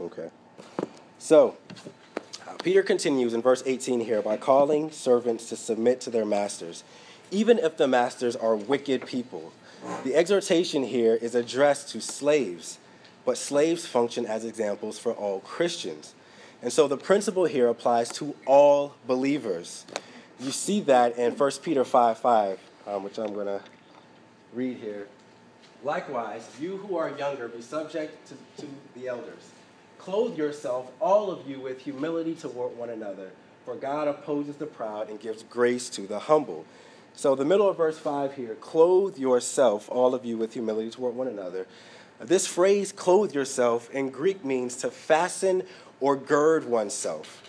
Okay. 0.00 0.30
So, 1.18 1.56
uh, 2.46 2.54
Peter 2.62 2.82
continues 2.82 3.32
in 3.32 3.42
verse 3.42 3.62
18 3.64 4.00
here 4.00 4.20
by 4.22 4.36
calling 4.36 4.90
servants 4.90 5.48
to 5.48 5.56
submit 5.56 6.00
to 6.02 6.10
their 6.10 6.24
masters, 6.24 6.84
even 7.30 7.58
if 7.58 7.76
the 7.76 7.88
masters 7.88 8.36
are 8.36 8.56
wicked 8.56 9.06
people. 9.06 9.52
The 10.02 10.14
exhortation 10.14 10.82
here 10.84 11.14
is 11.14 11.34
addressed 11.34 11.90
to 11.90 12.00
slaves, 12.00 12.78
but 13.24 13.36
slaves 13.36 13.86
function 13.86 14.26
as 14.26 14.44
examples 14.44 14.98
for 14.98 15.12
all 15.12 15.40
Christians. 15.40 16.14
And 16.62 16.72
so 16.72 16.88
the 16.88 16.96
principle 16.96 17.44
here 17.44 17.68
applies 17.68 18.08
to 18.12 18.34
all 18.46 18.94
believers. 19.06 19.84
You 20.40 20.50
see 20.50 20.80
that 20.82 21.18
in 21.18 21.36
1 21.36 21.50
Peter 21.62 21.84
5 21.84 22.18
5, 22.18 22.58
um, 22.86 23.04
which 23.04 23.18
I'm 23.18 23.34
going 23.34 23.46
to 23.46 23.60
read 24.54 24.78
here. 24.78 25.06
Likewise, 25.82 26.48
you 26.58 26.78
who 26.78 26.96
are 26.96 27.10
younger, 27.18 27.48
be 27.48 27.60
subject 27.60 28.28
to, 28.28 28.62
to 28.62 28.68
the 28.94 29.08
elders. 29.08 29.53
Clothe 29.98 30.36
yourself, 30.36 30.90
all 31.00 31.30
of 31.30 31.48
you, 31.48 31.60
with 31.60 31.80
humility 31.80 32.34
toward 32.34 32.76
one 32.76 32.90
another, 32.90 33.30
for 33.64 33.74
God 33.74 34.08
opposes 34.08 34.56
the 34.56 34.66
proud 34.66 35.08
and 35.08 35.18
gives 35.18 35.42
grace 35.44 35.88
to 35.90 36.06
the 36.06 36.18
humble. 36.18 36.64
So, 37.14 37.34
the 37.34 37.44
middle 37.44 37.68
of 37.68 37.76
verse 37.76 37.98
5 37.98 38.34
here 38.34 38.56
clothe 38.56 39.18
yourself, 39.18 39.88
all 39.88 40.14
of 40.14 40.24
you, 40.24 40.36
with 40.36 40.52
humility 40.52 40.90
toward 40.90 41.14
one 41.14 41.28
another. 41.28 41.66
This 42.20 42.46
phrase, 42.46 42.92
clothe 42.92 43.34
yourself, 43.34 43.90
in 43.90 44.10
Greek 44.10 44.44
means 44.44 44.76
to 44.78 44.90
fasten 44.90 45.62
or 46.00 46.16
gird 46.16 46.64
oneself. 46.64 47.42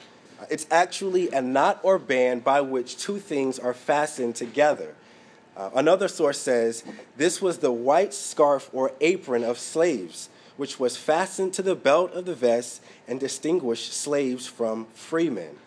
It's 0.50 0.68
actually 0.70 1.30
a 1.30 1.42
knot 1.42 1.80
or 1.84 1.98
band 1.98 2.44
by 2.44 2.62
which 2.62 2.98
two 2.98 3.20
things 3.20 3.58
are 3.58 3.74
fastened 3.74 4.36
together. 4.36 4.96
Uh, 5.56 5.70
another 5.76 6.08
source 6.08 6.40
says 6.40 6.84
this 7.16 7.42
was 7.42 7.60
the 7.60 7.72
white 7.72 8.14
scarf 8.14 8.70
or 8.74 8.92
apron 9.00 9.44
of 9.44 9.58
slaves, 9.58 10.30
which 10.58 10.80
was 10.80 10.98
fastened 10.98 11.54
to 11.54 11.62
the 11.62 11.76
belt 11.76 12.14
of 12.14 12.26
the 12.26 12.36
vest 12.36 12.82
and 13.08 13.20
distinguished 13.20 13.94
slaves 13.94 14.48
from 14.48 14.86
freemen. 14.94 15.58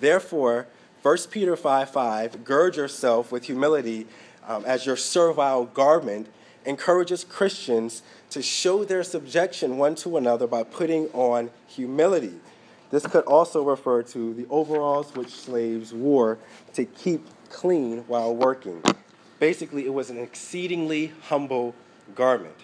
Therefore, 0.00 0.66
1 1.02 1.18
Peter 1.30 1.56
5 1.56 1.90
5, 1.90 2.44
gird 2.44 2.76
yourself 2.76 3.32
with 3.32 3.44
humility 3.44 4.06
um, 4.46 4.64
as 4.64 4.86
your 4.86 4.96
servile 4.96 5.64
garment, 5.66 6.28
encourages 6.64 7.24
Christians 7.24 8.02
to 8.30 8.42
show 8.42 8.84
their 8.84 9.02
subjection 9.02 9.78
one 9.78 9.94
to 9.96 10.16
another 10.16 10.46
by 10.46 10.62
putting 10.62 11.08
on 11.08 11.50
humility. 11.66 12.34
This 12.90 13.06
could 13.06 13.24
also 13.24 13.62
refer 13.62 14.02
to 14.04 14.34
the 14.34 14.46
overalls 14.48 15.14
which 15.14 15.30
slaves 15.30 15.92
wore 15.92 16.38
to 16.74 16.84
keep 16.84 17.26
clean 17.48 18.04
while 18.06 18.34
working. 18.34 18.82
Basically, 19.38 19.86
it 19.86 19.94
was 19.94 20.10
an 20.10 20.18
exceedingly 20.18 21.12
humble 21.22 21.74
garment. 22.14 22.56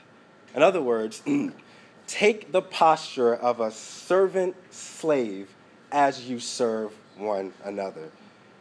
In 0.54 0.62
other 0.62 0.82
words, 0.82 1.22
take 2.06 2.52
the 2.52 2.62
posture 2.62 3.34
of 3.34 3.60
a 3.60 3.70
servant 3.70 4.56
slave 4.70 5.54
as 5.92 6.28
you 6.28 6.40
serve 6.40 6.92
one 7.16 7.52
another. 7.64 8.10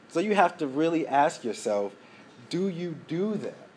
So 0.09 0.19
you 0.19 0.35
have 0.35 0.57
to 0.57 0.67
really 0.67 1.07
ask 1.07 1.43
yourself 1.43 1.93
do 2.49 2.69
you 2.69 2.95
do 3.07 3.35
that? 3.35 3.67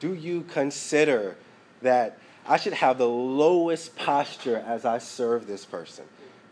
Do 0.00 0.12
you 0.12 0.42
consider 0.42 1.36
that 1.82 2.18
I 2.46 2.56
should 2.56 2.72
have 2.74 2.98
the 2.98 3.08
lowest 3.08 3.96
posture 3.96 4.56
as 4.66 4.84
I 4.84 4.98
serve 4.98 5.46
this 5.46 5.64
person? 5.64 6.04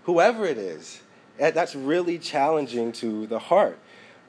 Whoever 0.04 0.44
it 0.46 0.58
is, 0.58 1.00
that's 1.38 1.74
really 1.74 2.18
challenging 2.18 2.92
to 2.92 3.26
the 3.26 3.38
heart. 3.38 3.78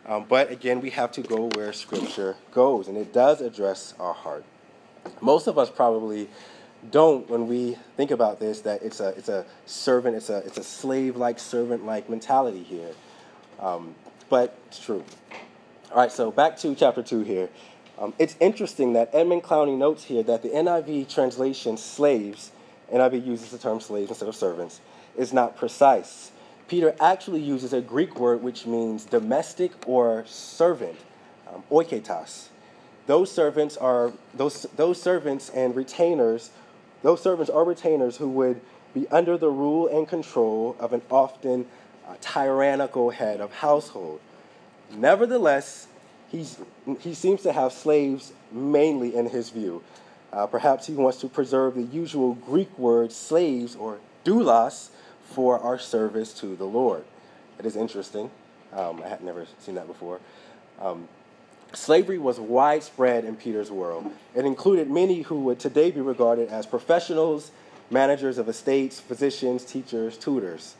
Um, 0.07 0.25
but 0.27 0.51
again, 0.51 0.81
we 0.81 0.91
have 0.91 1.11
to 1.13 1.21
go 1.21 1.49
where 1.55 1.73
Scripture 1.73 2.35
goes, 2.51 2.87
and 2.87 2.97
it 2.97 3.11
does 3.11 3.41
address 3.41 3.93
our 3.99 4.13
heart. 4.13 4.43
Most 5.21 5.47
of 5.47 5.57
us 5.57 5.69
probably 5.69 6.29
don't, 6.91 7.29
when 7.29 7.47
we 7.47 7.77
think 7.97 8.11
about 8.11 8.39
this, 8.39 8.61
that 8.61 8.83
it's 8.83 8.99
a 8.99 9.09
it's 9.09 9.29
a 9.29 9.45
servant, 9.65 10.15
it's 10.15 10.29
a 10.29 10.37
it's 10.39 10.57
a 10.57 10.63
slave-like, 10.63 11.39
servant-like 11.39 12.09
mentality 12.09 12.63
here. 12.63 12.91
Um, 13.59 13.95
but 14.29 14.57
it's 14.67 14.79
true. 14.79 15.03
All 15.91 15.97
right, 15.97 16.11
so 16.11 16.31
back 16.31 16.57
to 16.57 16.75
chapter 16.75 17.03
two 17.03 17.21
here. 17.21 17.49
Um, 17.97 18.13
it's 18.19 18.35
interesting 18.39 18.93
that 18.93 19.09
Edmund 19.13 19.43
Clowney 19.43 19.77
notes 19.77 20.03
here 20.03 20.23
that 20.23 20.41
the 20.41 20.49
NIV 20.49 21.07
translation 21.13 21.77
"slaves," 21.77 22.51
NIV 22.91 23.25
uses 23.25 23.51
the 23.51 23.57
term 23.57 23.79
slaves 23.79 24.09
instead 24.09 24.27
of 24.27 24.35
servants, 24.35 24.81
is 25.17 25.31
not 25.31 25.55
precise. 25.55 26.31
Peter 26.67 26.95
actually 26.99 27.41
uses 27.41 27.73
a 27.73 27.81
Greek 27.81 28.19
word 28.19 28.41
which 28.41 28.65
means 28.65 29.05
domestic 29.05 29.71
or 29.87 30.25
servant, 30.25 30.97
um, 31.53 31.63
oiketas. 31.71 32.47
Those 33.07 33.31
servants 33.31 33.77
are 33.77 34.11
those 34.33 34.65
those 34.75 35.01
servants 35.01 35.49
and 35.49 35.75
retainers. 35.75 36.49
Those 37.05 37.21
servants 37.21 37.51
are 37.51 37.63
retainers 37.63 38.17
who 38.17 38.27
would 38.29 38.61
be 38.95 39.07
under 39.09 39.37
the 39.37 39.51
rule 39.51 39.87
and 39.87 40.07
control 40.07 40.75
of 40.79 40.91
an 40.91 41.03
often 41.11 41.67
uh, 42.07 42.15
tyrannical 42.19 43.11
head 43.11 43.41
of 43.41 43.53
household. 43.53 44.19
Nevertheless, 44.91 45.85
he's, 46.29 46.57
he 47.01 47.13
seems 47.13 47.43
to 47.43 47.53
have 47.53 47.73
slaves 47.73 48.33
mainly 48.51 49.15
in 49.15 49.29
his 49.29 49.51
view. 49.51 49.83
Uh, 50.33 50.47
perhaps 50.47 50.87
he 50.87 50.93
wants 50.93 51.19
to 51.19 51.27
preserve 51.27 51.75
the 51.75 51.83
usual 51.83 52.33
Greek 52.33 52.75
word 52.75 53.11
slaves 53.11 53.75
or 53.75 53.99
doulos 54.23 54.89
for 55.25 55.59
our 55.59 55.77
service 55.77 56.33
to 56.39 56.55
the 56.55 56.65
Lord. 56.65 57.03
It 57.59 57.67
is 57.67 57.75
interesting. 57.75 58.31
Um, 58.73 59.03
I 59.03 59.09
had 59.09 59.23
never 59.23 59.45
seen 59.59 59.75
that 59.75 59.85
before. 59.85 60.21
Um, 60.81 61.07
slavery 61.73 62.17
was 62.17 62.39
widespread 62.39 63.25
in 63.25 63.35
Peter's 63.35 63.71
world. 63.71 64.11
It 64.33 64.45
included 64.45 64.89
many 64.89 65.21
who 65.23 65.41
would 65.41 65.59
today 65.59 65.91
be 65.91 66.01
regarded 66.01 66.49
as 66.49 66.65
professionals, 66.65 67.51
managers 67.89 68.37
of 68.37 68.47
estates, 68.49 68.99
physicians, 68.99 69.65
teachers, 69.65 70.17
tutors. 70.17 70.75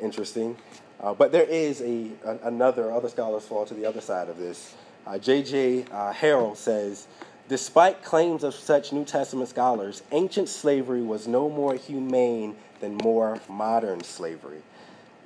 Interesting. 0.00 0.56
Uh, 1.00 1.14
but 1.14 1.32
there 1.32 1.44
is 1.44 1.80
a, 1.80 2.10
a, 2.24 2.38
another, 2.44 2.90
other 2.92 3.08
scholars 3.08 3.46
fall 3.46 3.66
to 3.66 3.74
the 3.74 3.84
other 3.84 4.00
side 4.00 4.28
of 4.28 4.38
this. 4.38 4.74
J.J. 5.20 5.84
Uh, 5.84 5.94
uh, 5.94 6.12
Harrill 6.12 6.56
says, 6.56 7.06
despite 7.48 8.02
claims 8.02 8.42
of 8.42 8.54
such 8.54 8.92
New 8.92 9.04
Testament 9.04 9.48
scholars, 9.48 10.02
ancient 10.10 10.48
slavery 10.48 11.02
was 11.02 11.28
no 11.28 11.48
more 11.48 11.74
humane 11.74 12.56
than 12.80 12.96
more 12.96 13.40
modern 13.48 14.02
slavery. 14.02 14.62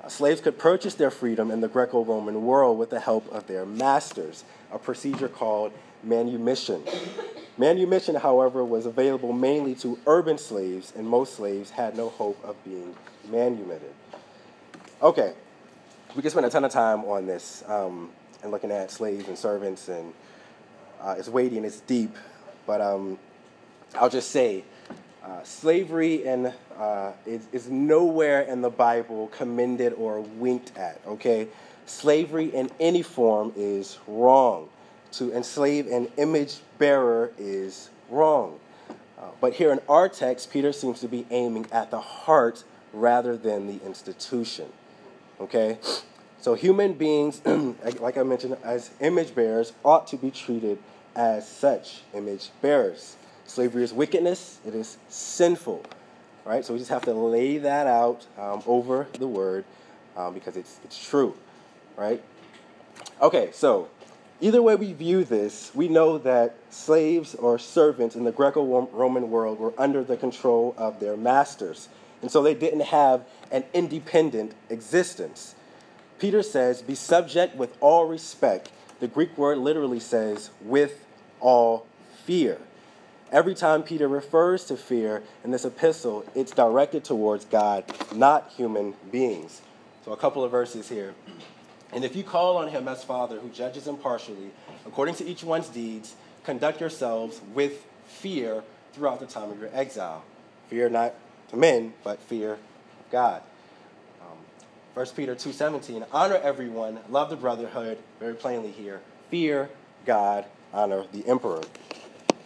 Uh, 0.03 0.09
slaves 0.09 0.41
could 0.41 0.57
purchase 0.57 0.95
their 0.95 1.11
freedom 1.11 1.51
in 1.51 1.61
the 1.61 1.67
Greco 1.67 2.03
Roman 2.03 2.43
world 2.43 2.77
with 2.77 2.89
the 2.89 2.99
help 2.99 3.31
of 3.31 3.45
their 3.47 3.65
masters, 3.65 4.43
a 4.71 4.79
procedure 4.79 5.27
called 5.27 5.71
manumission. 6.03 6.83
Manumission, 7.57 8.15
however, 8.15 8.65
was 8.65 8.85
available 8.85 9.33
mainly 9.33 9.75
to 9.75 9.99
urban 10.07 10.37
slaves, 10.37 10.93
and 10.95 11.07
most 11.07 11.35
slaves 11.35 11.69
had 11.69 11.95
no 11.95 12.09
hope 12.09 12.43
of 12.43 12.61
being 12.63 12.95
manumitted. 13.29 13.93
Okay, 15.01 15.33
we 16.15 16.21
could 16.21 16.31
spend 16.31 16.45
a 16.45 16.49
ton 16.49 16.65
of 16.65 16.71
time 16.71 17.03
on 17.05 17.27
this 17.27 17.63
um, 17.67 18.09
and 18.41 18.51
looking 18.51 18.71
at 18.71 18.89
slaves 18.89 19.27
and 19.27 19.37
servants, 19.37 19.87
and 19.87 20.13
uh, 20.99 21.15
it's 21.17 21.29
weighty 21.29 21.57
and 21.57 21.65
it's 21.65 21.81
deep, 21.81 22.15
but 22.65 22.81
um, 22.81 23.19
I'll 23.95 24.09
just 24.09 24.31
say 24.31 24.63
uh, 25.23 25.43
slavery 25.43 26.27
uh, 26.27 27.11
is, 27.25 27.47
is 27.51 27.69
nowhere 27.69 28.41
in 28.41 28.61
the 28.61 28.69
Bible 28.69 29.27
commended 29.27 29.93
or 29.93 30.21
winked 30.21 30.75
at, 30.77 30.99
okay? 31.05 31.47
Slavery 31.85 32.45
in 32.45 32.71
any 32.79 33.03
form 33.03 33.53
is 33.55 33.99
wrong. 34.07 34.69
To 35.13 35.31
enslave 35.33 35.87
an 35.87 36.07
image 36.17 36.59
bearer 36.77 37.31
is 37.37 37.89
wrong. 38.09 38.59
Uh, 38.89 39.25
but 39.39 39.53
here 39.53 39.71
in 39.71 39.79
our 39.87 40.09
text, 40.09 40.51
Peter 40.51 40.71
seems 40.71 40.99
to 41.01 41.07
be 41.07 41.27
aiming 41.29 41.67
at 41.71 41.91
the 41.91 41.99
heart 41.99 42.63
rather 42.93 43.37
than 43.37 43.67
the 43.67 43.85
institution, 43.85 44.67
okay? 45.39 45.77
So 46.39 46.55
human 46.55 46.93
beings, 46.93 47.41
like 47.99 48.17
I 48.17 48.23
mentioned, 48.23 48.57
as 48.63 48.89
image 48.99 49.35
bearers, 49.35 49.73
ought 49.85 50.07
to 50.07 50.17
be 50.17 50.31
treated 50.31 50.79
as 51.15 51.47
such 51.47 52.01
image 52.15 52.49
bearers. 52.61 53.15
Slavery 53.51 53.83
is 53.83 53.91
wickedness, 53.91 54.59
it 54.65 54.73
is 54.73 54.97
sinful, 55.09 55.83
right? 56.45 56.63
So 56.63 56.71
we 56.71 56.79
just 56.79 56.89
have 56.89 57.03
to 57.03 57.13
lay 57.13 57.57
that 57.57 57.85
out 57.85 58.25
um, 58.39 58.63
over 58.65 59.07
the 59.19 59.27
word 59.27 59.65
um, 60.15 60.33
because 60.33 60.55
it's, 60.55 60.79
it's 60.85 61.05
true, 61.05 61.35
right? 61.97 62.23
Okay, 63.21 63.49
so 63.51 63.89
either 64.39 64.61
way 64.61 64.75
we 64.75 64.93
view 64.93 65.25
this, 65.25 65.69
we 65.75 65.89
know 65.89 66.17
that 66.19 66.55
slaves 66.69 67.35
or 67.35 67.59
servants 67.59 68.15
in 68.15 68.23
the 68.23 68.31
Greco 68.31 68.87
Roman 68.93 69.29
world 69.29 69.59
were 69.59 69.73
under 69.77 70.01
the 70.01 70.15
control 70.15 70.73
of 70.77 71.01
their 71.01 71.17
masters. 71.17 71.89
And 72.21 72.31
so 72.31 72.41
they 72.41 72.53
didn't 72.53 72.85
have 72.85 73.25
an 73.51 73.65
independent 73.73 74.53
existence. 74.69 75.55
Peter 76.19 76.41
says, 76.41 76.81
Be 76.81 76.95
subject 76.95 77.57
with 77.57 77.75
all 77.81 78.05
respect. 78.05 78.71
The 79.01 79.09
Greek 79.09 79.37
word 79.37 79.57
literally 79.57 79.99
says, 79.99 80.51
with 80.61 81.05
all 81.41 81.85
fear. 82.23 82.57
Every 83.31 83.55
time 83.55 83.83
Peter 83.83 84.09
refers 84.09 84.65
to 84.65 84.75
fear 84.75 85.23
in 85.45 85.51
this 85.51 85.63
epistle, 85.63 86.25
it's 86.35 86.51
directed 86.51 87.05
towards 87.05 87.45
God, 87.45 87.85
not 88.13 88.51
human 88.57 88.93
beings. 89.09 89.61
So, 90.03 90.11
a 90.11 90.17
couple 90.17 90.43
of 90.43 90.51
verses 90.51 90.89
here. 90.89 91.13
And 91.93 92.03
if 92.03 92.13
you 92.13 92.23
call 92.23 92.57
on 92.57 92.67
him 92.67 92.89
as 92.89 93.05
Father 93.05 93.39
who 93.39 93.47
judges 93.47 93.87
impartially, 93.87 94.51
according 94.85 95.15
to 95.15 95.25
each 95.25 95.45
one's 95.45 95.69
deeds, 95.69 96.15
conduct 96.43 96.81
yourselves 96.81 97.39
with 97.53 97.85
fear 98.05 98.63
throughout 98.91 99.21
the 99.21 99.25
time 99.25 99.49
of 99.49 99.59
your 99.61 99.69
exile. 99.71 100.23
Fear 100.69 100.89
not 100.89 101.13
to 101.51 101.57
men, 101.57 101.93
but 102.03 102.19
fear 102.19 102.57
God. 103.11 103.43
Um, 104.21 104.37
1 104.93 105.05
Peter 105.15 105.35
2.17, 105.35 106.05
honor 106.11 106.39
everyone, 106.43 106.99
love 107.09 107.29
the 107.29 107.37
brotherhood, 107.37 107.97
very 108.19 108.33
plainly 108.33 108.71
here, 108.71 108.99
fear 109.29 109.69
God, 110.05 110.45
honor 110.73 111.05
the 111.13 111.25
emperor. 111.27 111.61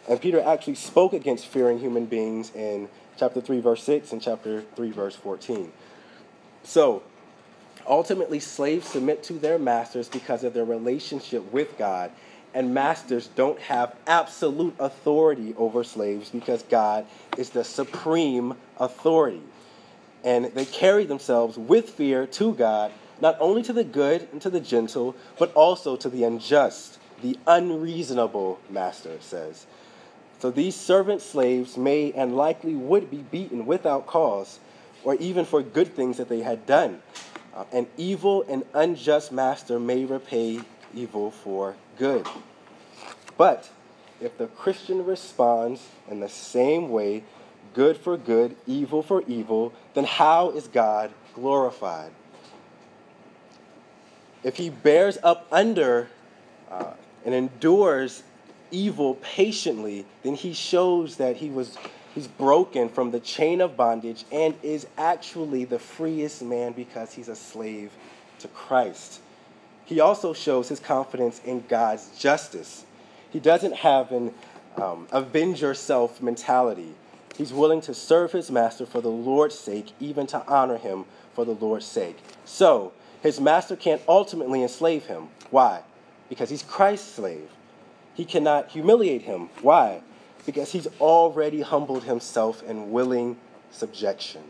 And 0.08 0.22
Peter 0.22 0.42
actually 0.42 0.76
spoke 0.76 1.14
against 1.14 1.48
fearing 1.48 1.80
human 1.80 2.06
beings 2.06 2.52
in 2.54 2.90
chapter 3.18 3.42
3, 3.42 3.60
verse 3.60 3.84
6 3.84 4.12
and 4.12 4.22
chapter 4.22 4.62
3, 4.76 4.92
verse 4.92 5.16
14. 5.16 5.72
So, 6.64 7.04
ultimately, 7.88 8.40
slaves 8.40 8.88
submit 8.88 9.24
to 9.24 9.34
their 9.34 9.58
masters 9.58 10.08
because 10.08 10.44
of 10.44 10.54
their 10.54 10.66
relationship 10.66 11.52
with 11.52 11.78
God 11.78 12.12
and 12.56 12.74
masters 12.74 13.28
don't 13.36 13.60
have 13.60 13.94
absolute 14.08 14.76
authority 14.80 15.54
over 15.58 15.84
slaves 15.84 16.30
because 16.30 16.64
God 16.64 17.06
is 17.38 17.50
the 17.50 17.66
supreme 17.66 18.56
authority. 18.80 19.42
And 20.24 20.46
they 20.46 20.64
carry 20.64 21.04
themselves 21.04 21.58
with 21.58 21.90
fear 21.90 22.26
to 22.28 22.54
God, 22.54 22.94
not 23.22 23.36
only 23.42 23.62
to 23.64 23.74
the 23.74 23.84
good 23.84 24.30
and 24.32 24.42
to 24.42 24.50
the 24.50 24.62
gentle, 24.62 25.16
but 25.38 25.54
also 25.54 25.98
to 25.98 26.10
the 26.10 26.24
unjust, 26.24 26.98
the 27.22 27.38
unreasonable, 27.46 28.60
master 28.70 29.18
says. 29.20 29.68
So 30.46 30.52
these 30.52 30.76
servant 30.76 31.24
slaves 31.24 31.76
may 31.76 32.12
and 32.12 32.38
likely 32.38 32.76
would 32.76 33.10
be 33.10 33.18
beaten 33.18 33.66
without 33.66 34.06
cause, 34.06 34.60
or 35.04 35.16
even 35.16 35.44
for 35.44 35.64
good 35.64 35.96
things 35.96 36.18
that 36.18 36.30
they 36.30 36.42
had 36.42 36.68
done. 36.68 37.02
Uh, 37.56 37.66
an 37.72 37.88
evil 37.98 38.46
and 38.48 38.64
unjust 38.76 39.32
master 39.32 39.80
may 39.80 40.06
repay 40.06 40.62
evil 40.94 41.32
for 41.32 41.76
good. 41.98 42.28
But 43.40 43.72
if 44.22 44.38
the 44.38 44.46
Christian 44.46 45.04
responds 45.04 45.88
in 46.12 46.20
the 46.20 46.30
same 46.30 46.90
way, 46.90 47.24
good 47.74 47.98
for 47.98 48.16
good, 48.16 48.56
evil 48.68 49.02
for 49.02 49.24
evil, 49.26 49.74
then 49.96 50.04
how 50.04 50.52
is 50.52 50.68
God 50.68 51.10
glorified? 51.34 52.12
If 54.44 54.58
he 54.58 54.70
bears 54.70 55.18
up 55.24 55.48
under 55.52 56.08
uh, 56.70 56.94
and 57.26 57.34
endures 57.34 58.22
evil 58.72 59.16
patiently, 59.16 60.06
then 60.24 60.36
he 60.36 60.54
shows 60.54 61.18
that 61.18 61.38
he 61.38 61.50
was 61.50 61.78
he's 62.14 62.28
broken 62.28 62.90
from 62.90 63.12
the 63.12 63.20
chain 63.20 63.62
of 63.62 63.76
bondage 63.76 64.26
and 64.32 64.56
is 64.64 64.88
actually 64.98 65.66
the 65.66 65.80
freest 65.80 66.42
man 66.42 66.72
because 66.72 67.14
he's 67.14 67.28
a 67.28 67.36
slave 67.36 67.92
to 68.40 68.48
Christ. 68.50 69.22
He 69.86 70.00
also 70.00 70.34
shows 70.34 70.70
his 70.70 70.80
confidence 70.80 71.42
in 71.46 71.64
God's 71.68 72.18
justice. 72.18 72.86
He 73.30 73.40
doesn't 73.40 73.76
have 73.76 74.12
an 74.12 74.34
um, 74.78 75.08
avenge 75.12 75.62
yourself 75.62 76.22
mentality. 76.22 76.94
He's 77.38 77.54
willing 77.54 77.82
to 77.82 77.94
serve 77.94 78.32
his 78.32 78.50
master 78.50 78.86
for 78.86 79.02
the 79.02 79.10
Lord's 79.10 79.60
sake, 79.60 79.92
even 80.00 80.26
to 80.28 80.46
honor 80.48 80.78
him 80.78 81.06
for 81.34 81.46
the 81.46 81.52
Lord's 81.52 81.86
sake. 81.86 82.18
So, 82.46 82.94
his 83.22 83.42
master 83.42 83.76
can't 83.76 84.02
ultimately 84.08 84.64
enslave 84.64 85.06
him. 85.06 85.28
Why? 85.52 85.82
Because 86.30 86.50
he's 86.50 86.64
Christ's 86.64 87.14
slave. 87.14 87.50
He 88.16 88.26
cannot 88.26 88.72
humiliate 88.72 89.24
him. 89.24 89.50
Why? 89.62 90.02
Because 90.46 90.72
he's 90.72 90.88
already 91.00 91.62
humbled 91.62 92.06
himself 92.06 92.64
in 92.64 92.92
willing 92.92 93.38
subjection. 93.72 94.44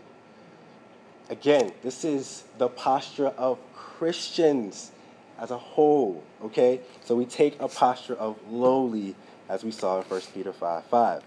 Again, 1.30 1.74
this 1.82 2.06
is 2.06 2.44
the 2.60 2.68
posture 2.68 3.28
of 3.28 3.58
Christians 3.74 4.92
as 5.40 5.52
a 5.52 5.58
whole, 5.58 6.24
okay? 6.44 6.82
So 7.04 7.16
we 7.16 7.26
take 7.26 7.60
a 7.60 7.68
posture 7.68 8.16
of 8.16 8.38
lowly, 8.50 9.16
as 9.50 9.64
we 9.64 9.72
saw 9.72 10.00
in 10.00 10.04
1 10.04 10.22
Peter 10.34 10.54
5 10.54 10.86
5. 10.86 11.24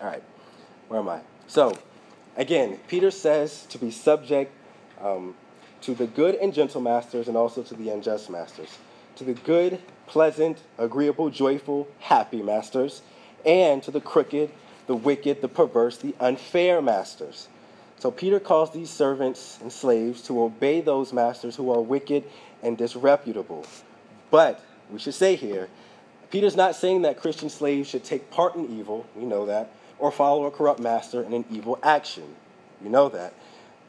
All 0.00 0.06
right, 0.06 0.22
where 0.88 1.00
am 1.00 1.08
I? 1.08 1.20
So, 1.48 1.76
again, 2.36 2.78
Peter 2.86 3.10
says 3.10 3.66
to 3.70 3.78
be 3.78 3.90
subject 3.90 4.52
um, 5.00 5.34
to 5.82 5.94
the 5.94 6.06
good 6.06 6.36
and 6.36 6.54
gentle 6.54 6.80
masters 6.80 7.28
and 7.28 7.36
also 7.36 7.62
to 7.62 7.74
the 7.74 7.90
unjust 7.90 8.30
masters. 8.30 8.78
To 9.16 9.24
the 9.24 9.34
good, 9.34 9.80
pleasant, 10.06 10.58
agreeable, 10.78 11.30
joyful, 11.30 11.88
happy 12.00 12.42
masters, 12.42 13.02
and 13.44 13.82
to 13.82 13.90
the 13.90 14.00
crooked, 14.00 14.50
the 14.86 14.94
wicked, 14.94 15.42
the 15.42 15.48
perverse, 15.48 15.98
the 15.98 16.14
unfair 16.20 16.80
masters. 16.80 17.48
So 17.98 18.10
Peter 18.10 18.38
calls 18.38 18.72
these 18.72 18.90
servants 18.90 19.58
and 19.60 19.72
slaves 19.72 20.22
to 20.22 20.42
obey 20.42 20.80
those 20.80 21.12
masters 21.12 21.56
who 21.56 21.72
are 21.72 21.80
wicked 21.80 22.24
and 22.62 22.76
disreputable. 22.76 23.64
But 24.30 24.62
we 24.90 24.98
should 24.98 25.14
say 25.14 25.34
here, 25.34 25.68
Peter's 26.30 26.56
not 26.56 26.74
saying 26.74 27.02
that 27.02 27.20
Christian 27.20 27.48
slaves 27.48 27.88
should 27.88 28.04
take 28.04 28.30
part 28.30 28.54
in 28.56 28.78
evil, 28.78 29.06
we 29.14 29.24
know 29.24 29.46
that, 29.46 29.72
or 29.98 30.10
follow 30.10 30.44
a 30.44 30.50
corrupt 30.50 30.80
master 30.80 31.22
in 31.22 31.32
an 31.32 31.44
evil 31.50 31.78
action. 31.82 32.34
You 32.82 32.90
know 32.90 33.08
that. 33.08 33.32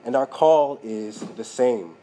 And 0.06 0.16
our 0.16 0.26
call 0.26 0.80
is 0.84 1.20
the 1.20 1.44
same. 1.44 1.96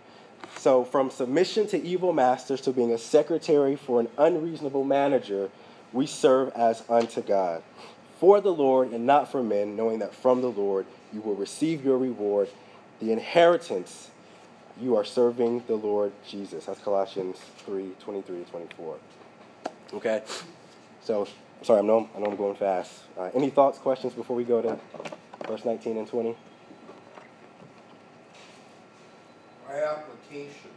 So, 0.57 0.85
from 0.85 1.11
submission 1.11 1.67
to 1.69 1.83
evil 1.83 2.13
masters 2.13 2.61
to 2.63 2.73
being 2.73 2.93
a 2.93 2.99
secretary 2.99 3.77
for 3.77 4.01
an 4.01 4.09
unreasonable 4.17 4.85
manager, 4.85 5.51
we 5.93 6.07
serve 6.07 6.51
as 6.55 6.83
unto 6.89 7.21
God. 7.23 7.63
For 8.19 8.41
the 8.41 8.53
Lord 8.53 8.93
and 8.93 9.07
not 9.07 9.31
for 9.31 9.43
men, 9.43 9.77
knowing 9.77 9.99
that 9.99 10.15
from 10.15 10.41
the 10.41 10.49
Lord 10.49 10.87
you 11.13 11.21
will 11.21 11.35
receive 11.35 11.85
your 11.85 11.99
reward, 11.99 12.49
the 13.01 13.13
inheritance 13.13 14.11
you 14.81 14.97
are 14.97 15.05
serving 15.05 15.65
the 15.67 15.75
Lord 15.75 16.13
Jesus. 16.27 16.67
That's 16.67 16.81
Colossians 16.81 17.39
3 17.59 17.93
23 18.01 18.45
to 18.45 18.51
24. 18.51 18.97
Okay? 19.95 20.23
So, 21.03 21.29
sorry, 21.63 21.81
I 21.81 21.83
know, 21.83 22.09
I 22.17 22.21
know 22.21 22.27
I'm 22.27 22.37
going 22.37 22.57
fast. 22.57 23.03
Uh, 23.17 23.31
any 23.35 23.51
thoughts, 23.51 23.79
questions 23.79 24.15
before 24.15 24.35
we 24.35 24.45
go 24.45 24.63
to 24.63 24.79
verse 25.47 25.65
19 25.65 25.99
and 25.99 26.09
20? 26.09 26.37
By 29.69 29.81
application, 30.35 30.71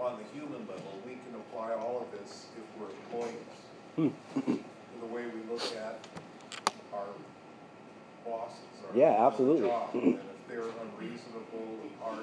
on 0.00 0.18
the 0.18 0.38
human 0.38 0.60
level, 0.60 1.00
we 1.06 1.12
can 1.12 1.34
apply 1.34 1.72
all 1.72 2.02
of 2.02 2.18
this 2.18 2.46
if 2.56 2.80
we're 2.80 2.88
employees. 3.18 3.36
Hmm. 3.96 4.08
in 4.46 5.00
the 5.00 5.06
way 5.06 5.22
we 5.26 5.52
look 5.52 5.62
at 5.76 5.98
our 6.92 7.06
bosses, 8.24 8.58
our 8.90 8.96
Yeah, 8.98 9.26
absolutely. 9.26 9.68
job, 9.68 9.90
and 9.94 10.14
if 10.14 10.48
they're 10.48 10.62
unreasonable, 10.62 11.78
harsh, 12.02 12.18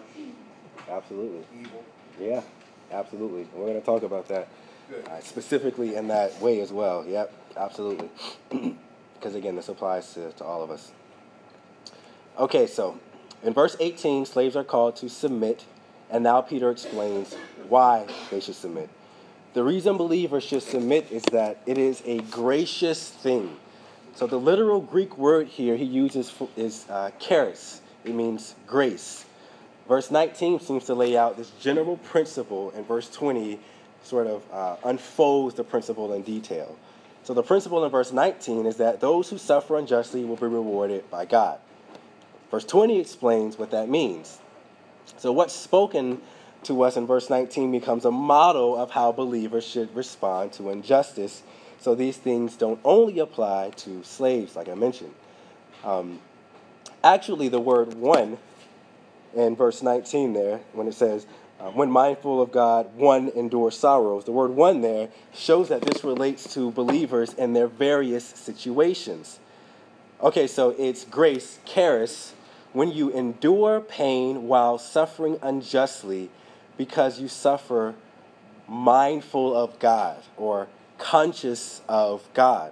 Absolutely. 0.89 1.45
evil, 1.59 1.83
Yeah, 2.19 2.41
absolutely. 2.91 3.47
We're 3.53 3.67
going 3.67 3.79
to 3.79 3.85
talk 3.85 4.03
about 4.03 4.27
that 4.27 4.47
uh, 5.09 5.19
specifically 5.21 5.95
in 5.95 6.07
that 6.09 6.39
way 6.41 6.59
as 6.59 6.73
well. 6.73 7.05
Yep, 7.05 7.33
absolutely. 7.57 8.09
Because 9.13 9.35
again, 9.35 9.55
this 9.55 9.69
applies 9.69 10.15
to, 10.15 10.31
to 10.31 10.43
all 10.43 10.63
of 10.63 10.71
us. 10.71 10.91
Okay, 12.39 12.65
so 12.65 12.99
in 13.43 13.53
verse 13.53 13.75
18, 13.79 14.25
slaves 14.25 14.55
are 14.55 14.63
called 14.63 14.95
to 14.97 15.09
submit, 15.09 15.65
and 16.09 16.23
now 16.23 16.41
Peter 16.41 16.69
explains 16.69 17.35
why 17.67 18.05
they 18.29 18.39
should 18.39 18.55
submit. 18.55 18.89
The 19.53 19.63
reason 19.63 19.97
believers 19.97 20.43
should 20.43 20.63
submit 20.63 21.11
is 21.11 21.23
that 21.31 21.57
it 21.65 21.77
is 21.77 22.01
a 22.05 22.19
gracious 22.19 23.09
thing. 23.09 23.57
So 24.15 24.27
the 24.27 24.37
literal 24.37 24.79
Greek 24.79 25.17
word 25.17 25.47
here 25.47 25.75
he 25.75 25.85
uses 25.85 26.33
is 26.55 26.85
uh, 26.89 27.11
charis. 27.19 27.81
It 28.05 28.13
means 28.13 28.55
grace. 28.67 29.25
Verse 29.87 30.11
19 30.11 30.59
seems 30.59 30.85
to 30.85 30.93
lay 30.93 31.17
out 31.17 31.37
this 31.37 31.51
general 31.59 31.97
principle, 31.97 32.71
and 32.75 32.87
verse 32.87 33.09
20 33.09 33.59
sort 34.03 34.27
of 34.27 34.43
uh, 34.51 34.75
unfolds 34.85 35.55
the 35.55 35.63
principle 35.63 36.13
in 36.13 36.21
detail. 36.21 36.77
So 37.23 37.33
the 37.33 37.43
principle 37.43 37.83
in 37.83 37.91
verse 37.91 38.11
19 38.11 38.65
is 38.65 38.77
that 38.77 38.99
those 38.99 39.29
who 39.29 39.37
suffer 39.37 39.77
unjustly 39.77 40.23
will 40.23 40.37
be 40.37 40.47
rewarded 40.47 41.09
by 41.11 41.25
God. 41.25 41.59
Verse 42.51 42.65
20 42.65 42.99
explains 42.99 43.57
what 43.57 43.71
that 43.71 43.89
means. 43.89 44.39
So 45.17 45.31
what's 45.31 45.55
spoken 45.55 46.21
to 46.63 46.83
us 46.83 46.97
in 46.97 47.07
verse 47.07 47.29
19 47.29 47.71
becomes 47.71 48.05
a 48.05 48.11
model 48.11 48.77
of 48.77 48.91
how 48.91 49.11
believers 49.11 49.65
should 49.65 49.95
respond 49.95 50.53
to 50.53 50.69
injustice. 50.69 51.43
So 51.79 51.95
these 51.95 52.17
things 52.17 52.55
don't 52.55 52.79
only 52.83 53.19
apply 53.19 53.71
to 53.77 54.03
slaves, 54.03 54.55
like 54.55 54.69
I 54.69 54.75
mentioned. 54.75 55.13
Um, 55.83 56.19
actually, 57.03 57.47
the 57.47 57.59
word 57.59 57.95
one 57.95 58.37
in 59.33 59.55
verse 59.55 59.81
19 59.81 60.33
there, 60.33 60.59
when 60.73 60.87
it 60.87 60.93
says, 60.93 61.25
uh, 61.59 61.69
when 61.71 61.89
mindful 61.89 62.41
of 62.41 62.51
God, 62.51 62.95
one 62.95 63.29
endures 63.29 63.77
sorrows. 63.77 64.25
The 64.25 64.31
word 64.31 64.51
one 64.51 64.81
there 64.81 65.09
shows 65.33 65.69
that 65.69 65.81
this 65.81 66.03
relates 66.03 66.53
to 66.55 66.71
believers 66.71 67.33
in 67.33 67.53
their 67.53 67.67
various 67.67 68.25
situations. 68.25 69.39
Okay, 70.21 70.47
so 70.47 70.71
it's 70.77 71.05
grace, 71.05 71.59
charis, 71.65 72.33
when 72.73 72.91
you 72.91 73.09
endure 73.11 73.81
pain 73.81 74.47
while 74.47 74.77
suffering 74.77 75.37
unjustly 75.41 76.29
because 76.77 77.19
you 77.19 77.27
suffer 77.27 77.93
mindful 78.67 79.55
of 79.55 79.77
God 79.79 80.21
or 80.37 80.67
conscious 80.97 81.81
of 81.87 82.27
God. 82.33 82.71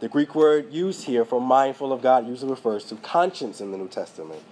The 0.00 0.08
Greek 0.08 0.34
word 0.34 0.72
used 0.72 1.04
here 1.04 1.24
for 1.24 1.40
mindful 1.40 1.92
of 1.92 2.02
God 2.02 2.26
usually 2.26 2.50
refers 2.50 2.84
to 2.86 2.96
conscience 2.96 3.60
in 3.60 3.70
the 3.70 3.78
New 3.78 3.88
Testament. 3.88 4.42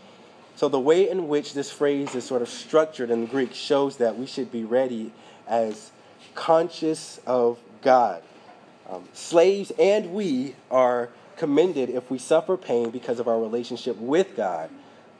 So 0.56 0.68
the 0.68 0.80
way 0.80 1.08
in 1.08 1.28
which 1.28 1.54
this 1.54 1.70
phrase 1.70 2.14
is 2.14 2.24
sort 2.24 2.42
of 2.42 2.48
structured 2.48 3.10
in 3.10 3.26
Greek 3.26 3.52
shows 3.52 3.96
that 3.98 4.18
we 4.18 4.26
should 4.26 4.50
be 4.50 4.64
ready 4.64 5.12
as 5.46 5.90
conscious 6.34 7.20
of 7.26 7.58
God. 7.82 8.22
Um, 8.88 9.08
slaves 9.12 9.72
and 9.78 10.12
we 10.12 10.54
are 10.70 11.10
commended 11.36 11.90
if 11.90 12.10
we 12.10 12.18
suffer 12.18 12.56
pain 12.56 12.90
because 12.90 13.18
of 13.18 13.28
our 13.28 13.40
relationship 13.40 13.96
with 13.96 14.36
God, 14.36 14.70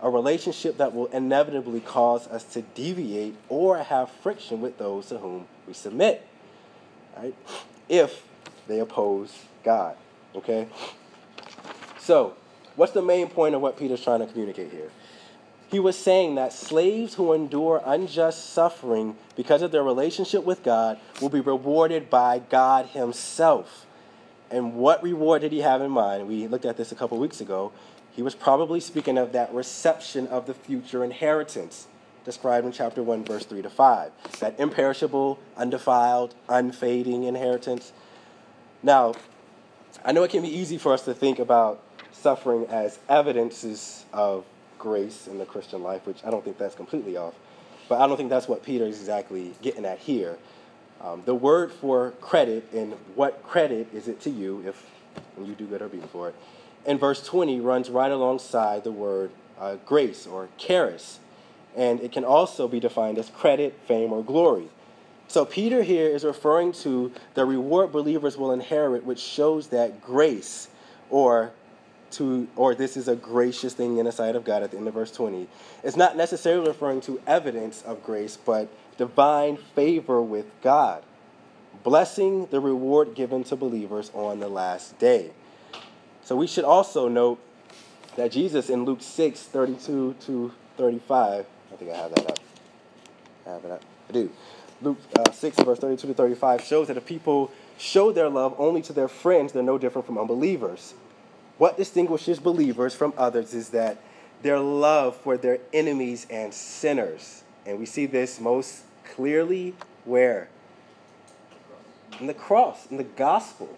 a 0.00 0.11
relationship 0.11 0.78
that 0.78 0.95
will 0.95 1.07
inevitably 1.07 1.81
cause 1.81 2.26
us 2.28 2.45
to 2.45 2.62
deviate 2.62 3.35
or 3.49 3.78
have 3.78 4.11
friction 4.11 4.61
with 4.61 4.78
those 4.78 5.07
to 5.07 5.19
whom 5.19 5.47
we 5.66 5.73
submit. 5.73 6.26
Right? 7.16 7.35
If 7.88 8.25
they 8.66 8.81
oppose 8.81 9.33
God. 9.62 9.97
Okay? 10.35 10.69
So, 11.99 12.35
what's 12.75 12.92
the 12.92 13.02
main 13.02 13.28
point 13.28 13.54
of 13.54 13.61
what 13.61 13.78
Peter's 13.78 14.02
trying 14.02 14.21
to 14.21 14.26
communicate 14.26 14.73
here? 14.73 14.90
He 15.71 15.81
was 15.81 15.97
saying 15.97 16.35
that 16.35 16.52
slaves 16.52 17.14
who 17.14 17.33
endure 17.33 17.81
unjust 17.85 18.50
suffering 18.50 19.16
because 19.37 19.62
of 19.62 19.71
their 19.71 19.83
relationship 19.83 20.45
with 20.45 20.62
God 20.62 20.99
will 21.21 21.31
be 21.31 21.40
rewarded 21.40 22.11
by 22.11 22.40
God 22.40 22.87
Himself. 22.87 23.87
And 24.52 24.75
what 24.75 25.02
reward 25.02 25.40
did 25.40 25.50
he 25.50 25.61
have 25.61 25.80
in 25.80 25.90
mind? 25.90 26.28
We 26.28 26.47
looked 26.47 26.66
at 26.66 26.76
this 26.76 26.92
a 26.92 26.94
couple 26.94 27.18
weeks 27.18 27.40
ago. 27.40 27.73
He 28.12 28.21
was 28.21 28.35
probably 28.35 28.80
speaking 28.80 29.16
of 29.16 29.32
that 29.32 29.52
reception 29.54 30.26
of 30.26 30.47
the 30.47 30.52
future 30.52 31.02
inheritance 31.02 31.88
described 32.25 32.66
in 32.66 32.73
chapter 32.73 33.02
1, 33.02 33.25
verse 33.25 33.47
3 33.47 33.62
to 33.62 33.71
5. 33.71 34.12
That 34.40 34.61
imperishable, 34.61 35.38
undefiled, 35.56 36.35
unfading 36.50 37.25
inheritance. 37.25 37.92
Now, 38.82 39.14
I 40.04 40.12
know 40.12 40.23
it 40.23 40.30
can 40.30 40.42
be 40.42 40.54
easy 40.54 40.76
for 40.76 40.92
us 40.92 41.06
to 41.06 41.14
think 41.14 41.38
about 41.38 41.82
suffering 42.12 42.66
as 42.66 42.99
evidences 43.09 44.04
of 44.12 44.44
grace 44.78 45.26
in 45.26 45.38
the 45.38 45.47
Christian 45.47 45.82
life, 45.82 46.06
which 46.06 46.23
I 46.25 46.30
don't 46.30 46.44
think 46.44 46.59
that's 46.59 46.75
completely 46.75 47.16
off. 47.16 47.35
But 47.88 48.00
I 48.00 48.06
don't 48.06 48.18
think 48.18 48.28
that's 48.28 48.49
what 48.49 48.62
Peter 48.62 48.85
is 48.85 49.00
exactly 49.00 49.54
getting 49.62 49.87
at 49.87 49.99
here. 49.99 50.38
Um, 51.02 51.23
the 51.25 51.35
word 51.35 51.73
for 51.73 52.12
credit 52.21 52.73
and 52.73 52.92
what 53.16 53.42
credit 53.42 53.88
is 53.92 54.06
it 54.06 54.21
to 54.21 54.30
you 54.30 54.62
if 54.66 54.90
you 55.38 55.54
do 55.54 55.66
good 55.66 55.82
or 55.82 55.88
be 55.88 55.99
for 55.99 56.28
it, 56.28 56.35
in 56.87 56.99
verse 56.99 57.25
20 57.26 57.61
runs 57.61 57.90
right 57.90 58.11
alongside 58.11 58.85
the 58.85 58.92
word 58.92 59.30
uh, 59.59 59.76
grace 59.85 60.26
or 60.26 60.49
charis. 60.59 61.18
And 61.76 62.00
it 62.00 62.12
can 62.12 62.25
also 62.25 62.68
be 62.68 62.78
defined 62.80 63.18
as 63.18 63.30
credit, 63.30 63.78
fame, 63.87 64.12
or 64.12 64.23
glory. 64.23 64.68
So 65.26 65.44
Peter 65.44 65.82
here 65.82 66.09
is 66.09 66.25
referring 66.25 66.73
to 66.73 67.11
the 67.35 67.47
reward 67.47 67.90
believers 67.90 68.37
will 68.37 68.52
inherit, 68.52 69.04
which 69.04 69.18
shows 69.18 69.68
that 69.68 70.02
grace 70.02 70.68
or 71.09 71.52
to 72.12 72.47
or 72.56 72.75
this 72.75 72.97
is 72.97 73.09
a 73.09 73.16
gracious 73.16 73.73
thing 73.73 73.97
in 73.97 74.04
the 74.04 74.12
sight 74.12 74.37
of 74.37 74.44
God 74.44 74.62
at 74.62 74.71
the 74.71 74.76
end 74.76 74.87
of 74.87 74.94
verse 74.94 75.11
20. 75.11 75.49
It's 75.82 75.97
not 75.97 76.16
necessarily 76.16 76.68
referring 76.68 77.00
to 77.02 77.21
evidence 77.26 77.82
of 77.82 78.04
grace, 78.04 78.37
but 78.37 78.68
divine 78.96 79.56
favor 79.56 80.20
with 80.20 80.46
God, 80.62 81.02
blessing 81.82 82.46
the 82.46 82.61
reward 82.61 83.14
given 83.14 83.44
to 83.44 83.56
believers 83.56 84.11
on 84.14 84.40
the 84.40 84.49
last 84.49 84.99
day. 84.99 85.30
So 86.25 86.37
we 86.37 86.46
should 86.46 86.64
also 86.64 87.08
note 87.08 87.40
that 88.16 88.30
Jesus 88.32 88.70
in 88.70 88.84
Luke 88.84 89.02
6, 89.02 89.40
32 89.42 90.16
to 90.26 90.52
35, 90.76 91.46
I 91.72 91.76
think 91.76 91.90
I 91.90 91.96
have 91.96 92.14
that 92.14 92.30
up. 92.30 92.38
I 93.46 93.50
have 93.50 93.64
it 93.64 93.70
up. 93.70 93.82
I 94.08 94.12
do. 94.12 94.30
Luke 94.80 94.99
uh, 95.16 95.30
6, 95.30 95.56
verse 95.61 95.78
32 95.78 96.08
to 96.08 96.14
35 96.14 96.62
shows 96.62 96.88
that 96.88 96.96
if 96.96 97.06
people 97.06 97.50
show 97.78 98.12
their 98.12 98.28
love 98.28 98.54
only 98.58 98.82
to 98.82 98.92
their 98.92 99.08
friends, 99.08 99.52
they're 99.52 99.62
no 99.62 99.78
different 99.78 100.06
from 100.06 100.18
unbelievers. 100.18 100.94
What 101.58 101.76
distinguishes 101.76 102.38
believers 102.38 102.94
from 102.94 103.14
others 103.16 103.54
is 103.54 103.70
that 103.70 103.99
their 104.42 104.58
love 104.58 105.16
for 105.16 105.37
their 105.37 105.58
enemies 105.72 106.26
and 106.28 106.52
sinners. 106.52 107.44
And 107.66 107.78
we 107.78 107.87
see 107.87 108.07
this 108.07 108.40
most 108.40 108.83
clearly 109.04 109.75
where? 110.04 110.49
In 112.21 112.26
the 112.26 112.35
cross, 112.35 112.87
in 112.90 112.97
the 112.97 113.04
gospel. 113.04 113.76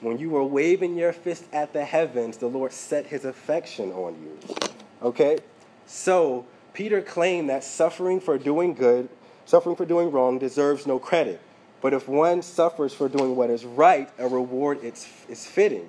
When 0.00 0.18
you 0.18 0.30
were 0.30 0.44
waving 0.44 0.96
your 0.96 1.12
fist 1.12 1.44
at 1.52 1.72
the 1.72 1.84
heavens, 1.84 2.36
the 2.36 2.46
Lord 2.46 2.72
set 2.72 3.06
his 3.06 3.24
affection 3.24 3.92
on 3.92 4.14
you. 4.22 4.54
Okay? 5.02 5.38
So, 5.86 6.46
Peter 6.74 7.00
claimed 7.00 7.48
that 7.48 7.64
suffering 7.64 8.20
for 8.20 8.36
doing 8.36 8.74
good, 8.74 9.08
suffering 9.46 9.76
for 9.76 9.86
doing 9.86 10.10
wrong, 10.10 10.38
deserves 10.38 10.86
no 10.86 10.98
credit. 10.98 11.40
But 11.80 11.94
if 11.94 12.08
one 12.08 12.42
suffers 12.42 12.92
for 12.92 13.08
doing 13.08 13.36
what 13.36 13.48
is 13.48 13.64
right, 13.64 14.10
a 14.18 14.28
reward 14.28 14.82
is, 14.84 15.06
is 15.28 15.46
fitting. 15.46 15.88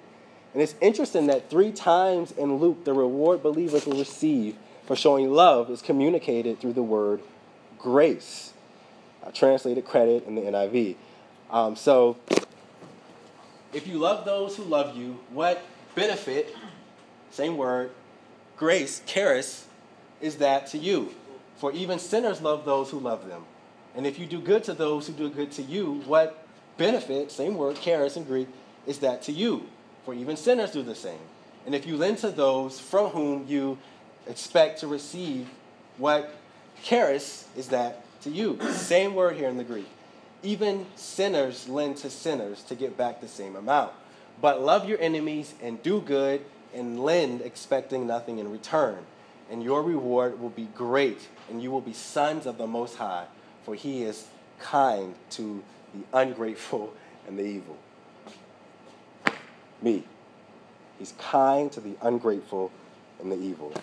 And 0.54 0.62
it's 0.62 0.76
interesting 0.82 1.28
that 1.28 1.50
three 1.50 1.72
times 1.72 2.32
in 2.32 2.58
Luke, 2.58 2.84
the 2.86 2.94
reward 2.94 3.44
believers 3.44 3.86
will 3.86 3.98
receive 3.98 4.56
for 4.88 4.96
showing 4.96 5.32
love 5.32 5.70
is 5.70 5.82
communicated 5.82 6.60
through 6.60 6.74
the 6.74 6.82
word 6.82 7.22
grace, 7.78 8.54
uh, 9.24 9.30
translated 9.32 9.86
credit 9.86 10.26
in 10.26 10.34
the 10.34 10.42
NIV. 10.42 10.96
Um, 11.52 11.76
so, 11.76 12.18
if 13.74 13.86
you 13.86 14.00
love 14.00 14.26
those 14.26 14.56
who 14.56 14.64
love 14.64 14.98
you, 14.98 15.20
what 15.30 15.62
benefit, 15.94 16.56
same 17.30 17.58
word, 17.58 17.92
grace, 18.58 19.04
charis, 19.06 19.68
is 20.22 20.38
that 20.38 20.68
to 20.68 20.80
you? 20.80 21.14
For 21.58 21.72
even 21.72 22.00
sinners 22.00 22.42
love 22.42 22.66
those 22.66 22.90
who 22.90 23.00
love 23.00 23.28
them. 23.28 23.46
And 23.96 24.08
if 24.08 24.18
you 24.18 24.26
do 24.26 24.40
good 24.40 24.64
to 24.64 24.74
those 24.74 25.06
who 25.06 25.14
do 25.14 25.30
good 25.30 25.52
to 25.54 25.62
you, 25.62 26.02
what 26.06 26.48
benefit, 26.78 27.32
same 27.32 27.56
word, 27.56 27.80
charis 27.82 28.18
in 28.18 28.24
Greek, 28.24 28.48
is 28.88 29.00
that 29.00 29.22
to 29.24 29.32
you? 29.32 29.68
for 30.08 30.14
even 30.14 30.38
sinners 30.38 30.72
do 30.72 30.82
the 30.82 30.96
same. 30.96 31.20
And 31.66 31.76
if 31.76 31.86
you 31.86 31.98
lend 31.98 32.20
to 32.20 32.32
those 32.32 32.80
from 32.80 33.10
whom 33.10 33.46
you 33.46 33.78
expect 34.30 34.80
to 34.82 34.88
receive, 34.88 35.48
what 35.98 36.34
charis 36.84 37.48
is 37.56 37.70
that 37.70 38.04
to 38.22 38.30
you? 38.30 38.60
Same 38.72 39.16
word 39.16 39.38
here 39.38 39.50
in 39.50 39.58
the 39.58 39.64
Greek. 39.64 39.88
Even 40.44 40.86
sinners 40.96 41.68
lend 41.68 41.98
to 41.98 42.10
sinners 42.10 42.64
to 42.64 42.76
get 42.76 42.98
back 42.98 43.22
the 43.22 43.28
same 43.28 43.56
amount. 43.56 43.92
But 44.40 44.62
love 44.62 44.88
your 44.88 45.00
enemies 45.00 45.56
and 45.62 45.82
do 45.82 46.00
good 46.02 46.42
and 46.74 47.00
lend 47.00 47.42
expecting 47.42 48.06
nothing 48.06 48.38
in 48.40 48.52
return. 48.52 49.00
And 49.50 49.64
your 49.64 49.82
reward 49.82 50.40
will 50.40 50.50
be 50.50 50.68
great, 50.76 51.28
and 51.50 51.64
you 51.64 51.72
will 51.72 51.82
be 51.82 51.94
sons 51.94 52.46
of 52.46 52.58
the 52.58 52.68
Most 52.68 52.98
High, 52.98 53.26
for 53.64 53.74
he 53.76 54.04
is 54.04 54.28
kind 54.60 55.16
to 55.32 55.64
the 55.94 56.04
ungrateful 56.14 56.94
and 57.28 57.40
the 57.40 57.44
evil 57.44 57.78
me. 59.82 60.04
He's 61.00 61.14
kind 61.18 61.72
to 61.72 61.80
the 61.80 61.96
ungrateful 62.02 62.72
and 63.22 63.32
the 63.32 63.38
evil. 63.38 63.74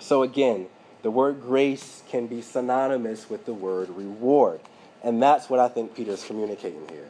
So 0.00 0.22
again, 0.22 0.66
the 1.02 1.10
word 1.10 1.42
grace 1.42 2.02
can 2.08 2.26
be 2.26 2.40
synonymous 2.40 3.28
with 3.28 3.46
the 3.46 3.54
word 3.54 3.90
reward. 3.90 4.60
And 5.02 5.22
that's 5.22 5.50
what 5.50 5.60
I 5.60 5.68
think 5.68 5.94
Peter's 5.94 6.24
communicating 6.24 6.88
here. 6.88 7.08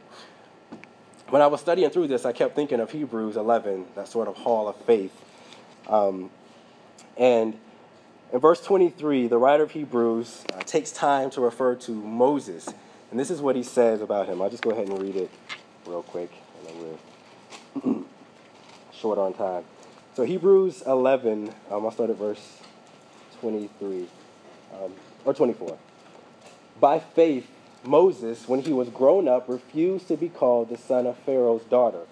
When 1.29 1.41
I 1.41 1.47
was 1.47 1.61
studying 1.61 1.91
through 1.91 2.09
this, 2.09 2.25
I 2.25 2.33
kept 2.33 2.55
thinking 2.57 2.81
of 2.81 2.91
Hebrews 2.91 3.37
11, 3.37 3.87
that 3.95 4.09
sort 4.09 4.29
of 4.29 4.37
hall 4.37 4.69
of 4.69 4.77
faith. 4.85 5.13
Um, 5.89 6.31
and 7.17 7.57
in 8.33 8.41
verse 8.41 8.61
23, 8.61 9.29
the 9.29 9.39
writer 9.39 9.63
of 9.63 9.71
Hebrews 9.71 10.45
uh, 10.53 10.61
takes 10.61 10.91
time 10.91 11.31
to 11.31 11.41
refer 11.41 11.77
to 11.77 11.93
Moses. 11.93 12.69
And 13.11 13.21
this 13.21 13.31
is 13.31 13.41
what 13.41 13.55
he 13.55 13.63
says 13.63 14.01
about 14.01 14.29
him. 14.29 14.43
I'll 14.43 14.51
just 14.51 14.63
go 14.63 14.71
ahead 14.71 14.89
and 14.89 15.01
read 15.01 15.15
it 15.15 15.31
real 15.87 16.03
quick, 16.03 16.33
and 16.59 16.69
then 16.69 16.99
we'll 17.83 18.05
short 18.93 19.19
on 19.19 19.35
time. 19.35 19.65
So 20.15 20.25
Hebrews 20.25 20.83
11, 20.85 21.55
um, 21.71 21.85
I'll 21.85 21.91
start 21.93 22.11
at 22.11 22.17
verse 22.17 22.59
23 23.45 24.07
um, 24.73 24.93
or 25.25 25.35
24. 25.35 25.77
By 26.81 26.99
faith, 26.99 27.47
Moses, 27.85 28.49
when 28.49 28.63
he 28.63 28.73
was 28.73 28.89
grown 28.89 29.29
up, 29.29 29.49
refused 29.49 30.09
to 30.09 30.17
be 30.17 30.31
called 30.31 30.71
the 30.71 30.79
son 30.79 31.07
of 31.07 31.19
Pharaoh's 31.19 31.65
daughter, 31.65 32.07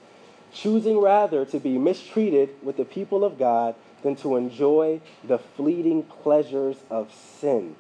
choosing 0.53 0.99
rather 0.99 1.47
to 1.47 1.59
be 1.59 1.79
mistreated 1.79 2.51
with 2.63 2.77
the 2.77 2.85
people 2.85 3.25
of 3.25 3.39
God 3.39 3.75
than 4.03 4.15
to 4.17 4.37
enjoy 4.37 5.01
the 5.25 5.39
fleeting 5.39 6.03
pleasures 6.03 6.77
of 6.91 7.11
sin. 7.13 7.77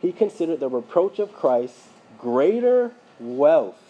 He 0.00 0.12
considered 0.12 0.60
the 0.60 0.68
reproach 0.68 1.18
of 1.18 1.32
Christ 1.32 1.74
greater 2.18 2.92
wealth 3.18 3.82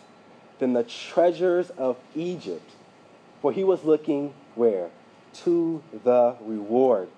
than 0.58 0.72
the 0.72 0.84
treasures 0.84 1.68
of 1.70 1.98
Egypt 2.14 2.70
for 3.44 3.52
he 3.52 3.62
was 3.62 3.84
looking 3.84 4.32
where? 4.54 4.88
To 5.44 5.82
the 6.02 6.34
reward. 6.40 7.10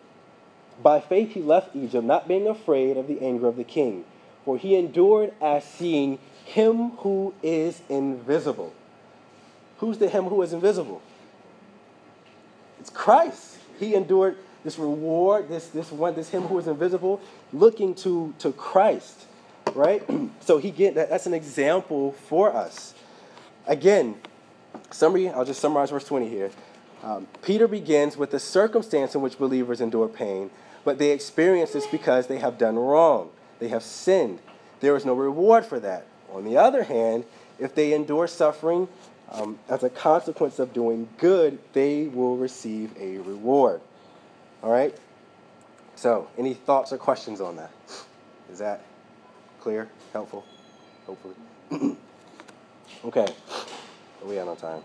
By 0.83 1.01
faith 1.01 1.33
he 1.33 1.43
left 1.43 1.75
Egypt, 1.75 2.05
not 2.05 2.29
being 2.29 2.47
afraid 2.47 2.97
of 2.97 3.07
the 3.09 3.21
anger 3.21 3.47
of 3.47 3.57
the 3.57 3.65
king, 3.65 4.05
for 4.45 4.59
he 4.59 4.77
endured 4.77 5.33
as 5.41 5.65
seeing 5.65 6.19
him 6.45 6.91
who 6.99 7.35
is 7.43 7.81
invisible. 7.89 8.73
Who's 9.79 9.99
the 9.99 10.09
him 10.09 10.25
who 10.25 10.41
is 10.43 10.53
invisible? 10.53 11.03
It's 12.81 12.91
Christ. 12.91 13.59
He 13.79 13.95
endured 13.95 14.37
this 14.65 14.79
reward, 14.79 15.49
this 15.49 15.69
this 15.69 15.91
one, 15.91 16.15
this 16.15 16.31
him 16.31 16.43
who 16.43 16.59
is 16.59 16.67
invisible, 16.67 17.21
looking 17.53 17.95
to 17.97 18.35
to 18.39 18.53
Christ, 18.53 19.27
right? 19.75 20.03
so 20.41 20.59
he 20.59 20.71
get 20.71 20.95
that, 20.95 21.09
that's 21.11 21.27
an 21.27 21.35
example 21.35 22.13
for 22.13 22.55
us. 22.55 22.95
Again, 23.67 24.17
Summary, 24.91 25.29
I'll 25.29 25.45
just 25.45 25.61
summarize 25.61 25.91
verse 25.91 26.05
20 26.05 26.29
here. 26.29 26.51
Um, 27.03 27.27
Peter 27.43 27.69
begins 27.69 28.17
with 28.17 28.31
the 28.31 28.39
circumstance 28.39 29.15
in 29.15 29.21
which 29.21 29.39
believers 29.39 29.81
endure 29.81 30.09
pain, 30.09 30.51
but 30.87 30.99
they 30.99 31.11
experience 31.11 31.73
this 31.73 31.85
because 31.85 32.29
they 32.29 32.39
have 32.39 32.57
done 32.59 32.77
wrong. 32.77 33.31
They 33.59 33.69
have 33.69 33.83
sinned. 33.83 34.39
There 34.79 34.95
is 34.95 35.05
no 35.05 35.15
reward 35.15 35.67
for 35.67 35.81
that. 35.81 36.07
On 36.33 36.45
the 36.45 36.57
other 36.57 36.85
hand, 36.85 37.25
if 37.59 37.75
they 37.75 37.93
endure 37.93 38.29
suffering 38.29 38.87
um, 39.33 39.59
as 39.69 39.83
a 39.83 39.91
consequence 39.91 40.61
of 40.61 40.73
doing 40.73 41.09
good, 41.19 41.59
they 41.73 42.07
will 42.07 42.37
receive 42.37 42.93
a 43.01 43.19
reward. 43.19 43.81
All 44.63 44.71
right? 44.71 44.97
So, 45.97 46.29
any 46.39 46.55
thoughts 46.55 46.93
or 46.93 46.99
questions 46.99 47.41
on 47.41 47.57
that? 47.57 47.73
Is 48.53 48.61
that 48.61 48.85
clear? 49.61 49.89
Helpful? 50.13 50.45
Hopefully. 51.05 51.35
okay. 53.05 53.27
Are 54.23 54.29
we 54.29 54.39
out 54.39 54.47
on 54.47 54.57
time? 54.57 54.83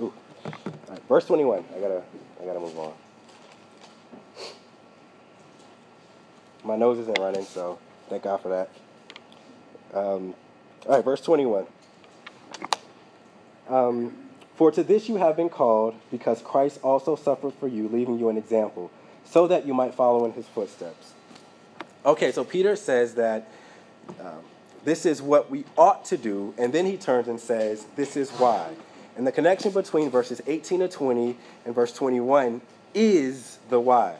Ooh. 0.00 0.12
All 0.46 0.52
right, 0.88 1.02
verse 1.06 1.26
21. 1.26 1.64
I 1.76 1.80
gotta, 1.80 2.02
I 2.40 2.46
gotta 2.46 2.60
move 2.60 2.78
on. 2.78 2.94
My 6.68 6.76
nose 6.76 6.98
isn't 6.98 7.18
running, 7.18 7.46
so 7.46 7.78
thank 8.10 8.24
God 8.24 8.42
for 8.42 8.50
that. 8.50 8.68
Um, 9.94 10.34
all 10.86 10.96
right, 10.96 11.04
verse 11.04 11.22
21. 11.22 11.64
Um, 13.70 14.12
for 14.54 14.70
to 14.72 14.82
this 14.82 15.08
you 15.08 15.16
have 15.16 15.34
been 15.34 15.48
called, 15.48 15.94
because 16.10 16.42
Christ 16.42 16.78
also 16.82 17.16
suffered 17.16 17.54
for 17.54 17.68
you, 17.68 17.88
leaving 17.88 18.18
you 18.18 18.28
an 18.28 18.36
example, 18.36 18.90
so 19.24 19.46
that 19.46 19.66
you 19.66 19.72
might 19.72 19.94
follow 19.94 20.26
in 20.26 20.32
his 20.32 20.46
footsteps. 20.46 21.14
Okay, 22.04 22.32
so 22.32 22.44
Peter 22.44 22.76
says 22.76 23.14
that 23.14 23.48
um, 24.20 24.40
this 24.84 25.06
is 25.06 25.22
what 25.22 25.50
we 25.50 25.64
ought 25.78 26.04
to 26.04 26.18
do, 26.18 26.52
and 26.58 26.70
then 26.74 26.84
he 26.84 26.98
turns 26.98 27.28
and 27.28 27.40
says, 27.40 27.86
This 27.96 28.14
is 28.14 28.30
why. 28.32 28.74
And 29.16 29.26
the 29.26 29.32
connection 29.32 29.72
between 29.72 30.10
verses 30.10 30.42
18 30.46 30.80
to 30.80 30.88
20 30.88 31.34
and 31.64 31.74
verse 31.74 31.94
21 31.94 32.60
is 32.92 33.58
the 33.70 33.80
why. 33.80 34.16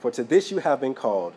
For 0.00 0.10
to 0.12 0.24
this 0.24 0.50
you 0.50 0.58
have 0.58 0.80
been 0.80 0.94
called. 0.94 1.34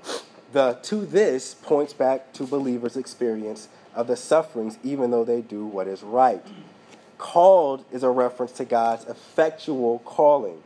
The 0.54 0.74
to 0.84 1.06
this 1.06 1.54
points 1.54 1.94
back 1.94 2.32
to 2.34 2.46
believers' 2.46 2.96
experience 2.96 3.68
of 3.94 4.08
the 4.08 4.16
sufferings, 4.16 4.78
even 4.84 5.12
though 5.12 5.26
they 5.26 5.42
do 5.42 5.66
what 5.66 5.88
is 5.88 6.04
right. 6.04 6.46
Called 7.18 7.84
is 7.92 8.04
a 8.04 8.10
reference 8.10 8.52
to 8.54 8.66
God's 8.66 9.06
effectual 9.06 10.00
calling. 10.00 10.62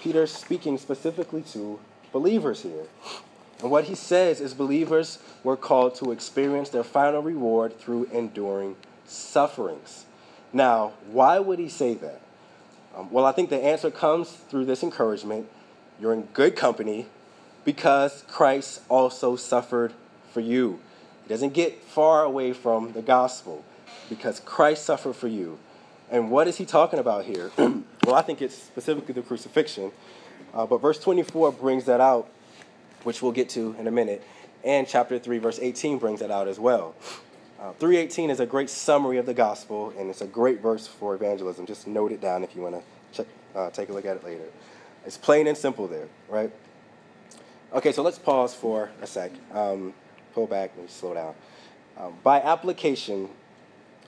Peter's 0.00 0.32
speaking 0.32 0.78
specifically 0.78 1.42
to 1.52 1.78
believers 2.10 2.62
here. 2.62 2.86
And 3.60 3.70
what 3.70 3.84
he 3.84 3.94
says 3.94 4.40
is 4.40 4.54
believers 4.54 5.18
were 5.44 5.56
called 5.56 5.94
to 5.96 6.10
experience 6.10 6.70
their 6.70 6.82
final 6.82 7.22
reward 7.22 7.78
through 7.78 8.04
enduring 8.06 8.74
sufferings. 9.06 10.06
Now, 10.52 10.92
why 11.10 11.38
would 11.38 11.60
he 11.60 11.68
say 11.68 11.94
that? 11.94 12.20
Um, 12.96 13.10
well, 13.10 13.24
I 13.24 13.32
think 13.32 13.50
the 13.50 13.62
answer 13.62 13.90
comes 13.90 14.30
through 14.32 14.64
this 14.64 14.82
encouragement. 14.82 15.48
You're 16.00 16.12
in 16.12 16.22
good 16.32 16.56
company 16.56 17.06
because 17.64 18.24
Christ 18.28 18.82
also 18.88 19.36
suffered 19.36 19.92
for 20.32 20.40
you. 20.40 20.80
It 21.26 21.28
doesn't 21.28 21.54
get 21.54 21.82
far 21.82 22.24
away 22.24 22.52
from 22.52 22.92
the 22.92 23.02
gospel 23.02 23.64
because 24.08 24.40
Christ 24.40 24.84
suffered 24.84 25.14
for 25.14 25.28
you. 25.28 25.58
And 26.10 26.30
what 26.30 26.48
is 26.48 26.58
he 26.58 26.66
talking 26.66 26.98
about 26.98 27.24
here? 27.24 27.50
well, 27.56 28.14
I 28.14 28.22
think 28.22 28.42
it's 28.42 28.56
specifically 28.56 29.14
the 29.14 29.22
crucifixion. 29.22 29.92
Uh, 30.52 30.66
but 30.66 30.82
verse 30.82 30.98
24 30.98 31.52
brings 31.52 31.86
that 31.86 32.00
out, 32.00 32.28
which 33.04 33.22
we'll 33.22 33.32
get 33.32 33.48
to 33.50 33.74
in 33.78 33.86
a 33.86 33.90
minute. 33.90 34.22
And 34.64 34.86
chapter 34.86 35.18
3, 35.18 35.38
verse 35.38 35.58
18 35.60 35.98
brings 35.98 36.20
that 36.20 36.30
out 36.30 36.48
as 36.48 36.60
well. 36.60 36.94
Uh, 37.58 37.72
318 37.74 38.30
is 38.30 38.40
a 38.40 38.46
great 38.46 38.68
summary 38.68 39.18
of 39.18 39.26
the 39.26 39.34
gospel, 39.34 39.94
and 39.96 40.10
it's 40.10 40.20
a 40.20 40.26
great 40.26 40.60
verse 40.60 40.86
for 40.86 41.14
evangelism. 41.14 41.64
Just 41.64 41.86
note 41.86 42.12
it 42.12 42.20
down 42.20 42.44
if 42.44 42.54
you 42.54 42.62
want 42.62 42.82
to 43.14 43.26
uh, 43.54 43.70
take 43.70 43.88
a 43.88 43.92
look 43.92 44.04
at 44.04 44.16
it 44.16 44.24
later. 44.24 44.44
It's 45.06 45.16
plain 45.16 45.46
and 45.46 45.56
simple 45.56 45.86
there, 45.86 46.08
right? 46.28 46.52
Okay, 47.74 47.92
so 47.92 48.02
let's 48.02 48.18
pause 48.18 48.54
for 48.54 48.90
a 49.00 49.06
sec. 49.06 49.32
Um, 49.50 49.94
pull 50.34 50.46
back 50.46 50.72
and 50.76 50.90
slow 50.90 51.14
down. 51.14 51.34
Um, 51.96 52.14
by 52.22 52.38
application, 52.38 53.30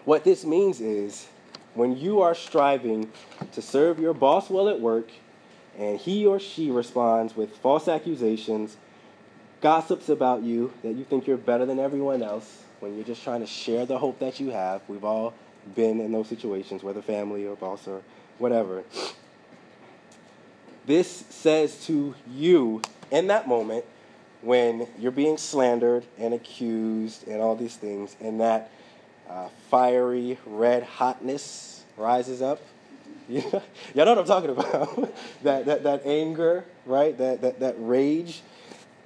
what 0.04 0.23
this 0.23 0.44
means 0.44 0.83
is 0.83 1.26
when 1.73 1.97
you 1.97 2.21
are 2.21 2.35
striving 2.35 3.11
to 3.52 3.62
serve 3.62 3.99
your 3.99 4.12
boss 4.12 4.50
well 4.50 4.68
at 4.68 4.80
work 4.80 5.09
and 5.78 5.99
he 5.99 6.26
or 6.26 6.38
she 6.38 6.71
responds 6.71 7.35
with 7.35 7.56
false 7.56 7.88
accusations, 7.88 8.76
gossips 9.62 10.11
about 10.11 10.42
you, 10.42 10.71
that 10.83 10.92
you 10.92 11.04
think 11.04 11.26
you're 11.26 11.39
better 11.39 11.65
than 11.65 11.78
everyone 11.78 12.23
else, 12.23 12.65
when 12.80 12.95
you're 12.95 13.06
just 13.06 13.25
trying 13.25 13.41
to 13.41 13.47
share 13.47 13.86
the 13.86 13.97
hope 13.97 14.19
that 14.19 14.41
you 14.41 14.50
have, 14.50 14.82
we've 14.89 15.04
all 15.04 15.32
been 15.75 16.00
in 16.00 16.12
those 16.12 16.28
situations, 16.28 16.82
whether 16.82 17.00
family 17.00 17.47
or 17.47 17.56
boss 17.56 17.89
or 17.89 18.02
whatever. 18.36 18.84
This 20.86 21.25
says 21.30 21.86
to 21.86 22.15
you 22.30 22.82
in 23.10 23.28
that 23.28 23.49
moment 23.49 23.84
when 24.43 24.86
you're 24.99 25.12
being 25.12 25.38
slandered 25.38 26.04
and 26.19 26.34
accused 26.34 27.26
and 27.26 27.40
all 27.40 27.56
these 27.56 27.76
things, 27.76 28.17
and 28.21 28.40
that 28.40 28.71
uh, 29.28 29.49
fiery 29.71 30.38
red 30.45 30.82
hotness 30.82 31.84
rises 31.97 32.43
up. 32.43 32.60
Y'all 33.28 33.62
know 33.95 34.14
what 34.14 34.19
I'm 34.19 34.25
talking 34.26 34.50
about. 34.50 35.14
that, 35.43 35.64
that, 35.64 35.82
that 35.84 36.04
anger, 36.04 36.64
right? 36.84 37.17
That, 37.17 37.40
that, 37.40 37.60
that 37.60 37.75
rage. 37.78 38.43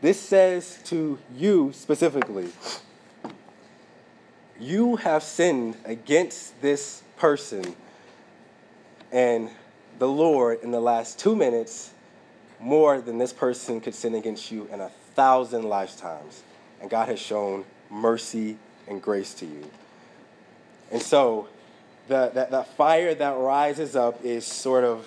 This 0.00 0.20
says 0.20 0.78
to 0.86 1.18
you 1.36 1.72
specifically, 1.72 2.48
you 4.60 4.96
have 4.96 5.22
sinned 5.22 5.76
against 5.84 6.60
this 6.60 7.02
person, 7.16 7.76
and 9.12 9.50
the 9.98 10.08
Lord 10.08 10.60
in 10.62 10.72
the 10.72 10.80
last 10.80 11.18
two 11.18 11.36
minutes 11.36 11.92
more 12.60 13.00
than 13.00 13.18
this 13.18 13.32
person 13.32 13.80
could 13.80 13.94
sin 13.94 14.14
against 14.14 14.50
you 14.50 14.68
in 14.72 14.80
a 14.80 14.88
thousand 15.14 15.64
lifetimes. 15.64 16.42
And 16.80 16.90
God 16.90 17.08
has 17.08 17.18
shown 17.18 17.64
mercy 17.90 18.56
and 18.86 19.02
grace 19.02 19.34
to 19.34 19.46
you. 19.46 19.70
And 20.90 21.02
so 21.02 21.48
the, 22.08 22.30
that, 22.34 22.50
that 22.50 22.76
fire 22.76 23.14
that 23.14 23.36
rises 23.36 23.96
up 23.96 24.24
is 24.24 24.46
sort 24.46 24.84
of 24.84 25.06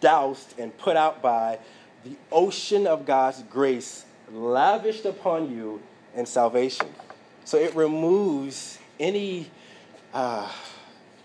doused 0.00 0.58
and 0.58 0.76
put 0.76 0.96
out 0.96 1.22
by 1.22 1.58
the 2.04 2.16
ocean 2.30 2.86
of 2.86 3.04
God's 3.04 3.42
grace 3.50 4.04
lavished 4.32 5.04
upon 5.04 5.50
you 5.50 5.82
in 6.14 6.26
salvation. 6.26 6.88
So 7.44 7.58
it 7.58 7.74
removes 7.74 8.78
any 8.98 9.50
uh, 10.12 10.50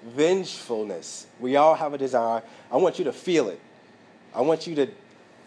vengefulness. 0.04 1.28
We 1.40 1.56
all 1.56 1.76
have 1.76 1.94
a 1.94 1.98
desire. 1.98 2.44
I 2.72 2.78
want 2.78 3.00
you 3.00 3.06
to 3.06 3.14
feel 3.14 3.50
it. 3.50 3.60
I 4.34 4.42
want 4.42 4.68
you 4.68 4.76
to 4.76 4.88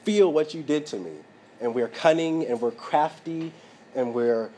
feel 0.04 0.32
what 0.32 0.54
you 0.54 0.62
did 0.62 0.86
to 0.86 0.98
me. 0.98 1.12
And 1.60 1.74
we're 1.74 1.88
cunning 1.88 2.46
and 2.46 2.60
we're 2.60 2.70
crafty 2.70 3.52
and 3.94 4.14
we're 4.14 4.50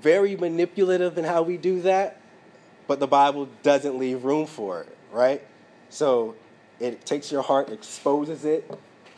very 0.00 0.36
manipulative 0.36 1.18
in 1.18 1.24
how 1.24 1.42
we 1.42 1.56
do 1.56 1.82
that 1.82 2.22
but 2.86 3.00
the 3.00 3.06
Bible 3.06 3.48
doesn't 3.62 3.98
leave 3.98 4.24
room 4.24 4.46
for 4.46 4.82
it, 4.82 4.96
right? 5.10 5.42
So 5.90 6.34
it 6.80 7.04
takes 7.06 7.30
your 7.30 7.42
heart, 7.42 7.70
exposes 7.70 8.44
it. 8.44 8.70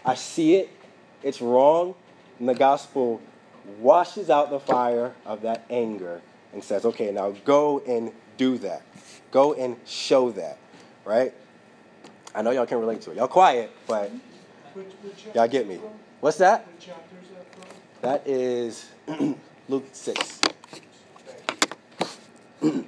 I 0.05 0.15
see 0.15 0.57
it, 0.57 0.71
it's 1.23 1.41
wrong, 1.41 1.95
and 2.39 2.49
the 2.49 2.55
gospel 2.55 3.21
washes 3.81 4.29
out 4.29 4.51
the 4.51 4.61
fire 4.61 5.15
of 5.25 5.43
that 5.43 5.65
anger 5.71 6.21
and 6.53 6.63
says, 6.63 6.85
okay, 6.85 7.11
now 7.11 7.31
go 7.45 7.81
and 7.81 8.13
do 8.37 8.59
that. 8.59 8.83
Go 9.31 9.55
and 9.55 9.77
show 9.87 10.31
that, 10.33 10.59
right? 11.05 11.33
I 12.35 12.43
know 12.43 12.51
y'all 12.51 12.67
can 12.67 12.79
relate 12.79 13.01
to 13.03 13.13
it. 13.13 13.17
Y'all 13.17 13.29
quiet, 13.29 13.71
but 13.87 14.11
y'all 15.35 15.49
get 15.49 15.67
me. 15.67 15.81
What's 16.21 16.39
that? 16.39 16.67
That 18.01 18.27
is 18.27 18.89
Luke 19.69 19.87
6. 19.93 20.41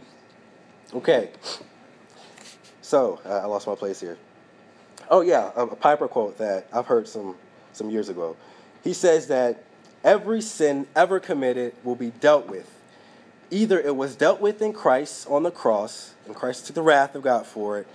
Okay. 0.94 1.31
So 2.81 3.20
uh, 3.27 3.40
I 3.40 3.44
lost 3.46 3.66
my 3.66 3.75
place 3.75 4.01
here. 4.01 4.16
Oh 5.11 5.20
yeah, 5.20 5.51
a, 5.57 5.64
a 5.64 5.77
Piper 5.77 6.09
quote 6.09 6.38
that 6.38 6.68
I've 6.72 6.87
heard 6.87 7.09
some 7.09 7.35
some 7.72 7.90
years 7.90 8.09
ago. 8.09 8.37
He 8.83 8.92
says 8.92 9.27
that 9.27 9.62
every 10.05 10.40
sin 10.40 10.87
ever 10.94 11.20
committed 11.20 11.75
will 11.85 11.96
be 11.96 12.11
dealt 12.11 12.46
with. 12.46 12.70
Either 13.51 13.81
it 13.81 13.96
was 13.96 14.16
dealt 14.16 14.40
with 14.40 14.62
in 14.62 14.72
Christ 14.72 15.27
on 15.29 15.42
the 15.42 15.51
cross, 15.51 16.14
and 16.25 16.35
Christ 16.35 16.66
took 16.66 16.77
the 16.77 16.83
wrath 16.83 17.14
of 17.14 17.22
God 17.22 17.46
for 17.46 17.79
it, 17.81 17.87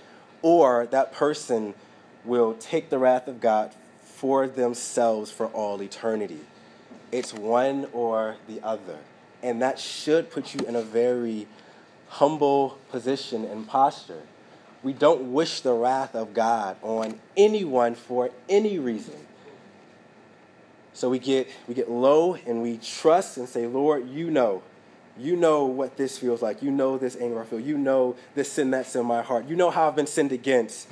or 0.42 0.86
that 0.86 1.12
person 1.12 1.74
will 2.24 2.54
take 2.54 2.90
the 2.90 2.98
wrath 2.98 3.26
of 3.26 3.40
God 3.40 3.74
for 4.22 4.46
themselves 4.46 5.32
for 5.32 5.46
all 5.48 5.82
eternity. 5.82 6.38
It's 7.10 7.34
one 7.34 7.88
or 7.92 8.36
the 8.46 8.62
other. 8.62 8.98
And 9.42 9.60
that 9.62 9.80
should 9.80 10.30
put 10.30 10.54
you 10.54 10.64
in 10.64 10.76
a 10.76 10.80
very 10.80 11.48
humble 12.06 12.78
position 12.92 13.44
and 13.44 13.66
posture. 13.66 14.22
We 14.84 14.92
don't 14.92 15.32
wish 15.32 15.62
the 15.62 15.72
wrath 15.72 16.14
of 16.14 16.34
God 16.34 16.76
on 16.82 17.18
anyone 17.36 17.96
for 17.96 18.30
any 18.48 18.78
reason. 18.78 19.16
So 20.92 21.10
we 21.10 21.18
get 21.18 21.48
we 21.66 21.74
get 21.74 21.90
low 21.90 22.34
and 22.46 22.62
we 22.62 22.76
trust 22.76 23.38
and 23.38 23.48
say, 23.48 23.66
Lord, 23.66 24.08
you 24.08 24.30
know. 24.30 24.62
You 25.18 25.34
know 25.34 25.64
what 25.64 25.96
this 25.96 26.16
feels 26.16 26.42
like. 26.42 26.62
You 26.62 26.70
know 26.70 26.96
this 26.96 27.16
anger 27.16 27.42
I 27.42 27.44
feel. 27.44 27.58
You 27.58 27.76
know 27.76 28.14
this 28.36 28.52
sin 28.52 28.70
that's 28.70 28.94
in 28.94 29.04
my 29.04 29.20
heart. 29.20 29.48
You 29.48 29.56
know 29.56 29.70
how 29.70 29.88
I've 29.88 29.96
been 29.96 30.06
sinned 30.06 30.30
against. 30.30 30.86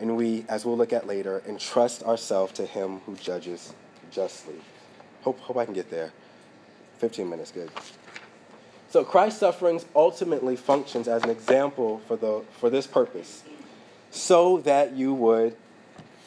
And 0.00 0.16
we, 0.16 0.44
as 0.48 0.64
we'll 0.64 0.78
look 0.78 0.92
at 0.92 1.06
later, 1.06 1.42
entrust 1.46 2.02
ourselves 2.02 2.52
to 2.54 2.66
him 2.66 3.00
who 3.00 3.14
judges 3.16 3.74
justly. 4.10 4.56
Hope, 5.22 5.38
hope 5.40 5.58
I 5.58 5.66
can 5.66 5.74
get 5.74 5.90
there. 5.90 6.12
15 6.98 7.28
minutes, 7.28 7.52
good. 7.52 7.70
So 8.88 9.04
Christ's 9.04 9.40
sufferings 9.40 9.86
ultimately 9.94 10.56
functions 10.56 11.06
as 11.06 11.22
an 11.22 11.30
example 11.30 12.00
for, 12.08 12.16
the, 12.16 12.42
for 12.58 12.70
this 12.70 12.86
purpose. 12.86 13.44
so 14.10 14.58
that 14.58 14.92
you 14.92 15.14
would 15.14 15.56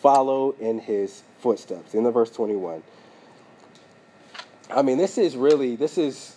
follow 0.01 0.55
in 0.59 0.79
his 0.79 1.23
footsteps. 1.39 1.93
In 1.93 2.03
the 2.03 2.11
verse 2.11 2.29
21. 2.29 2.81
I 4.69 4.81
mean, 4.81 4.97
this 4.97 5.17
is 5.17 5.35
really, 5.35 5.75
this 5.75 5.97
is 5.97 6.35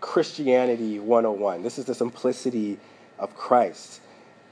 Christianity 0.00 0.98
101. 0.98 1.62
This 1.62 1.78
is 1.78 1.84
the 1.84 1.94
simplicity 1.94 2.78
of 3.18 3.36
Christ. 3.36 4.00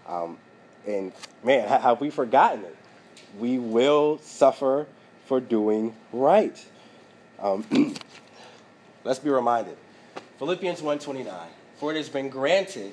Um, 0.06 0.38
and 0.86 1.12
man, 1.44 1.68
have 1.68 2.00
we 2.00 2.10
forgotten 2.10 2.64
it? 2.64 2.76
We 3.38 3.58
will 3.58 4.18
suffer 4.18 4.86
for 5.26 5.40
doing 5.40 5.94
right. 6.12 6.64
Um, 7.38 7.64
let's 9.04 9.18
be 9.18 9.30
reminded. 9.30 9.76
Philippians 10.38 10.80
1:29. 10.80 11.32
For 11.76 11.92
it 11.92 11.96
has 11.96 12.10
been 12.10 12.28
granted, 12.28 12.92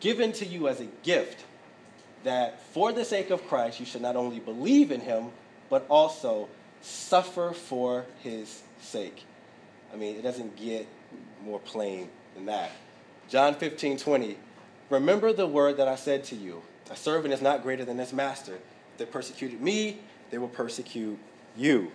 given 0.00 0.32
to 0.32 0.46
you 0.46 0.68
as 0.68 0.80
a 0.80 0.86
gift, 1.02 1.44
that 2.22 2.60
for 2.72 2.92
the 2.92 3.04
sake 3.04 3.30
of 3.30 3.46
Christ 3.46 3.78
you 3.78 3.86
should 3.86 4.00
not 4.00 4.16
only 4.16 4.40
believe 4.40 4.90
in 4.90 5.00
him, 5.00 5.26
but 5.68 5.84
also 5.88 6.48
suffer 6.80 7.52
for 7.52 8.06
his 8.22 8.62
sake. 8.80 9.24
I 9.92 9.96
mean, 9.96 10.16
it 10.16 10.22
doesn't 10.22 10.56
get 10.56 10.86
more 11.44 11.58
plain 11.58 12.08
than 12.34 12.46
that. 12.46 12.70
John 13.28 13.54
15, 13.54 13.98
20. 13.98 14.38
Remember 14.90 15.32
the 15.32 15.46
word 15.46 15.76
that 15.78 15.88
I 15.88 15.96
said 15.96 16.24
to 16.24 16.36
you 16.36 16.62
a 16.90 16.96
servant 16.96 17.32
is 17.32 17.40
not 17.40 17.62
greater 17.62 17.84
than 17.84 17.98
his 17.98 18.12
master. 18.12 18.54
If 18.54 18.98
they 18.98 19.06
persecuted 19.06 19.60
me, 19.60 20.00
they 20.30 20.38
will 20.38 20.48
persecute 20.48 21.18
you. 21.56 21.92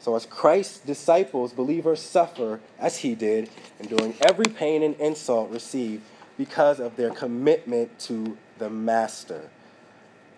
So, 0.00 0.14
as 0.14 0.26
Christ's 0.26 0.78
disciples, 0.78 1.52
believers 1.52 2.00
suffer 2.00 2.60
as 2.78 2.98
he 2.98 3.14
did, 3.14 3.50
enduring 3.80 4.14
every 4.20 4.46
pain 4.46 4.82
and 4.82 4.94
insult 4.96 5.50
received 5.50 6.02
because 6.36 6.78
of 6.78 6.96
their 6.96 7.10
commitment 7.10 7.98
to 8.00 8.38
the 8.58 8.70
master. 8.70 9.50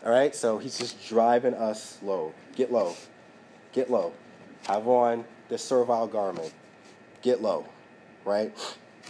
All 0.04 0.10
right, 0.10 0.34
so 0.34 0.58
he's 0.58 0.78
just 0.78 1.06
driving 1.06 1.52
us 1.52 1.98
low. 2.02 2.32
Get 2.56 2.72
low. 2.72 2.96
Get 3.72 3.90
low. 3.90 4.12
Have 4.66 4.88
on 4.88 5.24
the 5.48 5.58
servile 5.58 6.06
garment. 6.06 6.54
Get 7.20 7.42
low, 7.42 7.66
right? 8.24 8.52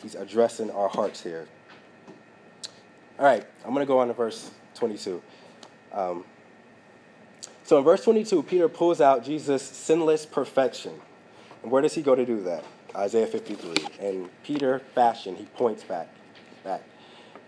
He's 0.03 0.17
addressing 0.17 0.71
our 0.73 0.89
hearts 0.89 1.23
here. 1.23 1.47
All 3.21 3.27
right, 3.27 3.45
I'm 3.67 3.75
going 3.75 3.85
to 3.85 3.87
go 3.87 3.99
on 3.99 4.09
to 4.09 4.15
verse 4.15 4.51
22. 4.77 5.21
Um, 5.93 6.25
so 7.65 7.77
in 7.77 7.85
verse 7.85 8.03
22, 8.03 8.43
Peter 8.45 8.67
pulls 8.67 9.03
out 9.03 9.23
Jesus' 9.23 9.63
sinless 9.63 10.25
perfection. 10.25 10.95
And 11.63 11.71
where 11.71 11.83
does 11.83 11.95
he 11.95 12.01
go 12.01 12.15
to 12.15 12.25
do 12.25 12.43
that? 12.45 12.65
Isaiah 12.97 13.27
53. 13.27 13.75
And 14.01 14.31
Peter, 14.43 14.79
fashion, 14.95 15.37
he 15.37 15.45
points 15.45 15.85
back. 15.85 16.09
back. 16.65 16.83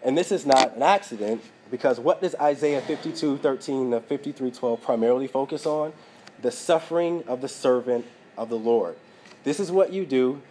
And 0.03 0.17
this 0.17 0.31
is 0.31 0.45
not 0.45 0.77
an 0.77 0.83
accident 0.83 1.43
because 1.71 1.99
what 1.99 2.21
does 2.21 2.35
Isaiah 2.35 2.83
52, 2.83 3.39
13 3.39 3.93
to 3.93 4.01
53, 4.03 4.51
12 4.51 4.83
primarily 4.83 5.27
focus 5.27 5.65
on? 5.65 5.95
The 6.43 6.51
suffering 6.51 7.25
of 7.27 7.41
the 7.41 7.49
servant 7.49 8.05
of 8.37 8.51
the 8.51 8.59
Lord. 8.59 8.97
This 9.43 9.59
is 9.59 9.73
what 9.73 9.91
you 9.91 10.05
do. 10.05 10.43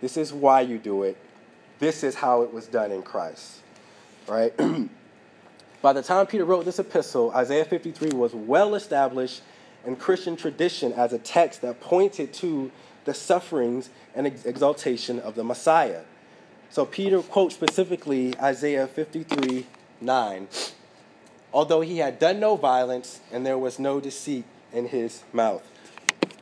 This 0.00 0.16
is 0.16 0.32
why 0.32 0.62
you 0.62 0.78
do 0.78 1.04
it. 1.04 1.16
This 1.78 2.02
is 2.02 2.16
how 2.16 2.42
it 2.42 2.52
was 2.52 2.66
done 2.66 2.90
in 2.90 3.02
Christ 3.02 3.60
right? 4.26 4.54
By 5.82 5.92
the 5.92 6.02
time 6.02 6.26
Peter 6.26 6.44
wrote 6.44 6.64
this 6.64 6.78
epistle, 6.78 7.30
Isaiah 7.32 7.64
53 7.64 8.10
was 8.10 8.34
well 8.34 8.74
established 8.74 9.42
in 9.84 9.96
Christian 9.96 10.36
tradition 10.36 10.92
as 10.92 11.12
a 11.12 11.18
text 11.18 11.60
that 11.62 11.80
pointed 11.80 12.32
to 12.34 12.70
the 13.04 13.14
sufferings 13.14 13.90
and 14.14 14.26
exaltation 14.26 15.18
of 15.18 15.34
the 15.34 15.44
Messiah. 15.44 16.02
So 16.70 16.86
Peter 16.86 17.20
quotes 17.20 17.54
specifically 17.54 18.34
Isaiah 18.40 18.86
53 18.86 19.66
9. 20.00 20.48
Although 21.52 21.82
he 21.82 21.98
had 21.98 22.18
done 22.18 22.40
no 22.40 22.56
violence 22.56 23.20
and 23.30 23.46
there 23.46 23.58
was 23.58 23.78
no 23.78 24.00
deceit 24.00 24.44
in 24.72 24.88
his 24.88 25.22
mouth. 25.32 25.70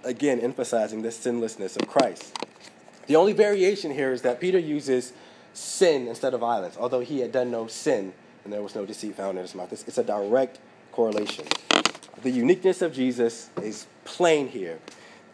Again, 0.04 0.40
emphasizing 0.40 1.02
the 1.02 1.10
sinlessness 1.10 1.76
of 1.76 1.86
Christ. 1.86 2.34
The 3.06 3.16
only 3.16 3.32
variation 3.32 3.92
here 3.92 4.12
is 4.12 4.22
that 4.22 4.40
Peter 4.40 4.58
uses 4.58 5.12
sin 5.54 6.08
instead 6.08 6.34
of 6.34 6.40
violence, 6.40 6.76
although 6.78 7.00
he 7.00 7.20
had 7.20 7.32
done 7.32 7.50
no 7.50 7.66
sin 7.66 8.12
and 8.44 8.52
there 8.52 8.62
was 8.62 8.74
no 8.74 8.84
deceit 8.84 9.14
found 9.14 9.38
in 9.38 9.42
his 9.42 9.54
mouth. 9.54 9.72
It's, 9.72 9.84
it's 9.86 9.98
a 9.98 10.04
direct 10.04 10.58
correlation. 10.90 11.46
The 12.22 12.30
uniqueness 12.30 12.82
of 12.82 12.92
Jesus 12.92 13.50
is 13.62 13.86
plain 14.04 14.48
here. 14.48 14.78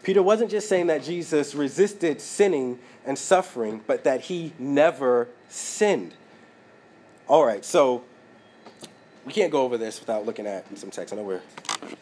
Peter 0.03 0.23
wasn't 0.23 0.51
just 0.51 0.69
saying 0.69 0.87
that 0.87 1.03
Jesus 1.03 1.53
resisted 1.53 2.21
sinning 2.21 2.79
and 3.05 3.17
suffering, 3.17 3.81
but 3.85 4.03
that 4.05 4.21
he 4.21 4.53
never 4.57 5.27
sinned. 5.49 6.13
All 7.27 7.45
right, 7.45 7.65
so 7.65 8.03
we 9.25 9.33
can't 9.33 9.51
go 9.51 9.63
over 9.63 9.77
this 9.77 9.99
without 9.99 10.25
looking 10.25 10.47
at 10.47 10.77
some 10.77 10.89
text. 10.89 11.13
I 11.13 11.17
know 11.17 11.23
we're 11.23 11.41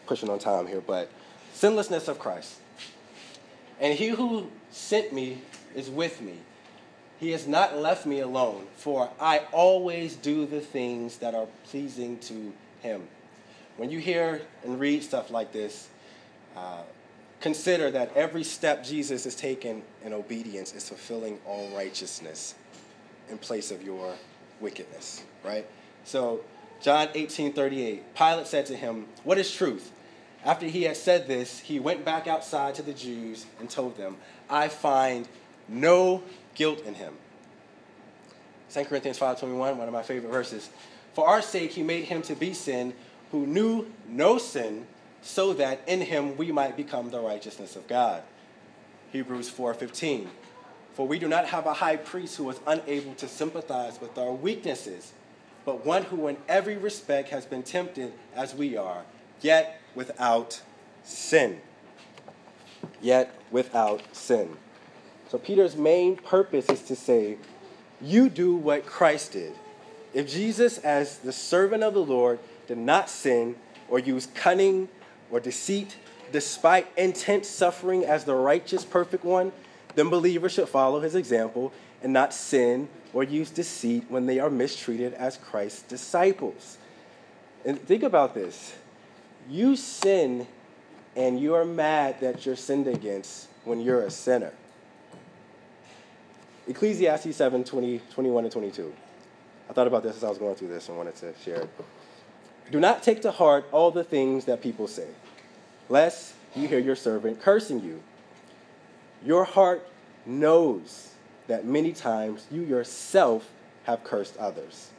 pushing 0.06 0.30
on 0.30 0.38
time 0.38 0.66
here, 0.66 0.80
but 0.80 1.10
sinlessness 1.52 2.08
of 2.08 2.18
Christ. 2.18 2.54
And 3.80 3.98
he 3.98 4.08
who 4.08 4.50
sent 4.70 5.12
me 5.12 5.42
is 5.74 5.90
with 5.90 6.20
me. 6.20 6.38
He 7.18 7.32
has 7.32 7.46
not 7.46 7.76
left 7.76 8.06
me 8.06 8.20
alone, 8.20 8.66
for 8.76 9.10
I 9.20 9.42
always 9.52 10.14
do 10.14 10.46
the 10.46 10.60
things 10.60 11.18
that 11.18 11.34
are 11.34 11.48
pleasing 11.64 12.18
to 12.20 12.52
him. 12.80 13.08
When 13.76 13.90
you 13.90 13.98
hear 13.98 14.42
and 14.64 14.78
read 14.78 15.02
stuff 15.02 15.30
like 15.30 15.52
this, 15.52 15.88
uh, 16.56 16.82
consider 17.40 17.90
that 17.90 18.16
every 18.16 18.44
step 18.44 18.84
Jesus 18.84 19.24
has 19.24 19.34
taken 19.34 19.82
in 20.04 20.12
obedience 20.12 20.74
is 20.74 20.88
fulfilling 20.88 21.40
all 21.44 21.68
righteousness 21.74 22.54
in 23.28 23.38
place 23.38 23.70
of 23.70 23.82
your 23.82 24.14
wickedness, 24.60 25.24
right? 25.44 25.66
So, 26.04 26.40
John 26.80 27.08
18 27.14 27.52
38, 27.52 28.14
Pilate 28.14 28.46
said 28.46 28.66
to 28.66 28.76
him, 28.76 29.06
What 29.24 29.38
is 29.38 29.52
truth? 29.52 29.90
After 30.44 30.66
he 30.66 30.84
had 30.84 30.96
said 30.96 31.26
this, 31.26 31.58
he 31.58 31.80
went 31.80 32.04
back 32.04 32.28
outside 32.28 32.76
to 32.76 32.82
the 32.82 32.92
Jews 32.92 33.46
and 33.58 33.68
told 33.68 33.96
them, 33.96 34.16
I 34.48 34.68
find 34.68 35.28
no 35.68 36.22
guilt 36.58 36.84
in 36.84 36.94
him. 36.94 37.14
2 38.74 38.84
Corinthians 38.84 39.18
5.21, 39.18 39.76
one 39.76 39.80
of 39.80 39.92
my 39.92 40.02
favorite 40.02 40.30
verses. 40.30 40.68
For 41.14 41.26
our 41.26 41.40
sake 41.40 41.72
he 41.72 41.82
made 41.82 42.04
him 42.04 42.20
to 42.22 42.34
be 42.34 42.52
sin 42.52 42.92
who 43.30 43.46
knew 43.46 43.86
no 44.06 44.38
sin, 44.38 44.86
so 45.22 45.52
that 45.54 45.80
in 45.86 46.00
him 46.00 46.36
we 46.36 46.52
might 46.52 46.76
become 46.76 47.10
the 47.10 47.20
righteousness 47.20 47.76
of 47.76 47.86
God. 47.86 48.22
Hebrews 49.12 49.50
4.15. 49.50 50.26
For 50.94 51.06
we 51.06 51.18
do 51.18 51.28
not 51.28 51.46
have 51.46 51.66
a 51.66 51.74
high 51.74 51.96
priest 51.96 52.36
who 52.36 52.50
is 52.50 52.58
unable 52.66 53.14
to 53.14 53.28
sympathize 53.28 54.00
with 54.00 54.18
our 54.18 54.32
weaknesses, 54.32 55.12
but 55.64 55.86
one 55.86 56.04
who 56.04 56.26
in 56.28 56.36
every 56.48 56.76
respect 56.76 57.28
has 57.28 57.46
been 57.46 57.62
tempted 57.62 58.12
as 58.34 58.54
we 58.54 58.76
are, 58.76 59.04
yet 59.40 59.80
without 59.94 60.62
sin. 61.04 61.60
Yet 63.00 63.34
without 63.50 64.02
sin. 64.14 64.56
So 65.28 65.38
Peter's 65.38 65.76
main 65.76 66.16
purpose 66.16 66.68
is 66.68 66.82
to 66.82 66.96
say, 66.96 67.36
you 68.00 68.28
do 68.28 68.54
what 68.54 68.86
Christ 68.86 69.32
did. 69.32 69.52
If 70.14 70.28
Jesus, 70.28 70.78
as 70.78 71.18
the 71.18 71.32
servant 71.32 71.82
of 71.82 71.94
the 71.94 72.02
Lord, 72.02 72.38
did 72.66 72.78
not 72.78 73.10
sin 73.10 73.56
or 73.88 73.98
use 73.98 74.26
cunning 74.34 74.88
or 75.30 75.40
deceit, 75.40 75.96
despite 76.32 76.86
intense 76.96 77.48
suffering 77.48 78.04
as 78.04 78.24
the 78.24 78.34
righteous, 78.34 78.84
perfect 78.84 79.24
one, 79.24 79.52
then 79.94 80.08
believers 80.08 80.52
should 80.52 80.68
follow 80.68 81.00
his 81.00 81.14
example 81.14 81.72
and 82.02 82.12
not 82.12 82.32
sin 82.32 82.88
or 83.12 83.22
use 83.22 83.50
deceit 83.50 84.04
when 84.08 84.26
they 84.26 84.38
are 84.38 84.50
mistreated 84.50 85.12
as 85.14 85.36
Christ's 85.36 85.82
disciples. 85.82 86.78
And 87.64 87.80
think 87.80 88.02
about 88.02 88.34
this 88.34 88.74
you 89.50 89.76
sin 89.76 90.46
and 91.16 91.40
you 91.40 91.54
are 91.54 91.64
mad 91.64 92.20
that 92.20 92.46
you're 92.46 92.56
sinned 92.56 92.86
against 92.86 93.48
when 93.64 93.80
you're 93.80 94.02
a 94.02 94.10
sinner. 94.10 94.52
Ecclesiastes 96.68 97.34
7 97.34 97.64
20, 97.64 98.00
21 98.12 98.44
and 98.44 98.52
22. 98.52 98.94
I 99.68 99.72
thought 99.72 99.86
about 99.86 100.02
this 100.02 100.16
as 100.16 100.24
I 100.24 100.28
was 100.28 100.38
going 100.38 100.54
through 100.54 100.68
this 100.68 100.88
and 100.88 100.96
wanted 100.96 101.16
to 101.16 101.34
share 101.42 101.62
it. 101.62 101.70
Do 102.70 102.78
not 102.78 103.02
take 103.02 103.22
to 103.22 103.30
heart 103.30 103.66
all 103.72 103.90
the 103.90 104.04
things 104.04 104.44
that 104.44 104.62
people 104.62 104.86
say, 104.86 105.08
lest 105.88 106.34
you 106.54 106.68
hear 106.68 106.78
your 106.78 106.96
servant 106.96 107.40
cursing 107.40 107.82
you. 107.82 108.02
Your 109.24 109.44
heart 109.44 109.86
knows 110.26 111.12
that 111.46 111.64
many 111.64 111.92
times 111.92 112.46
you 112.50 112.62
yourself 112.62 113.50
have 113.84 114.04
cursed 114.04 114.36
others. 114.36 114.90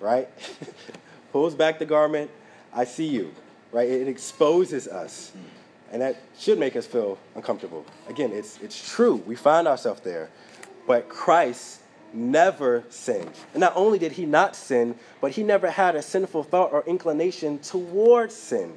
Right? 0.00 0.28
Pulls 1.32 1.54
back 1.54 1.78
the 1.78 1.86
garment. 1.86 2.30
I 2.72 2.84
see 2.84 3.08
you. 3.08 3.34
Right? 3.72 3.88
It 3.88 4.06
exposes 4.08 4.86
us. 4.86 5.32
And 5.92 6.02
that 6.02 6.16
should 6.38 6.58
make 6.58 6.76
us 6.76 6.86
feel 6.86 7.18
uncomfortable. 7.34 7.84
Again, 8.08 8.32
it's, 8.32 8.58
it's 8.60 8.94
true. 8.94 9.16
We 9.26 9.36
find 9.36 9.66
ourselves 9.66 10.02
there. 10.02 10.28
But 10.86 11.08
Christ 11.08 11.80
never 12.12 12.84
sinned. 12.88 13.32
And 13.52 13.60
not 13.60 13.72
only 13.76 13.98
did 13.98 14.12
he 14.12 14.26
not 14.26 14.56
sin, 14.56 14.96
but 15.20 15.32
he 15.32 15.42
never 15.42 15.70
had 15.70 15.96
a 15.96 16.02
sinful 16.02 16.44
thought 16.44 16.72
or 16.72 16.82
inclination 16.86 17.58
towards 17.58 18.34
sin, 18.34 18.76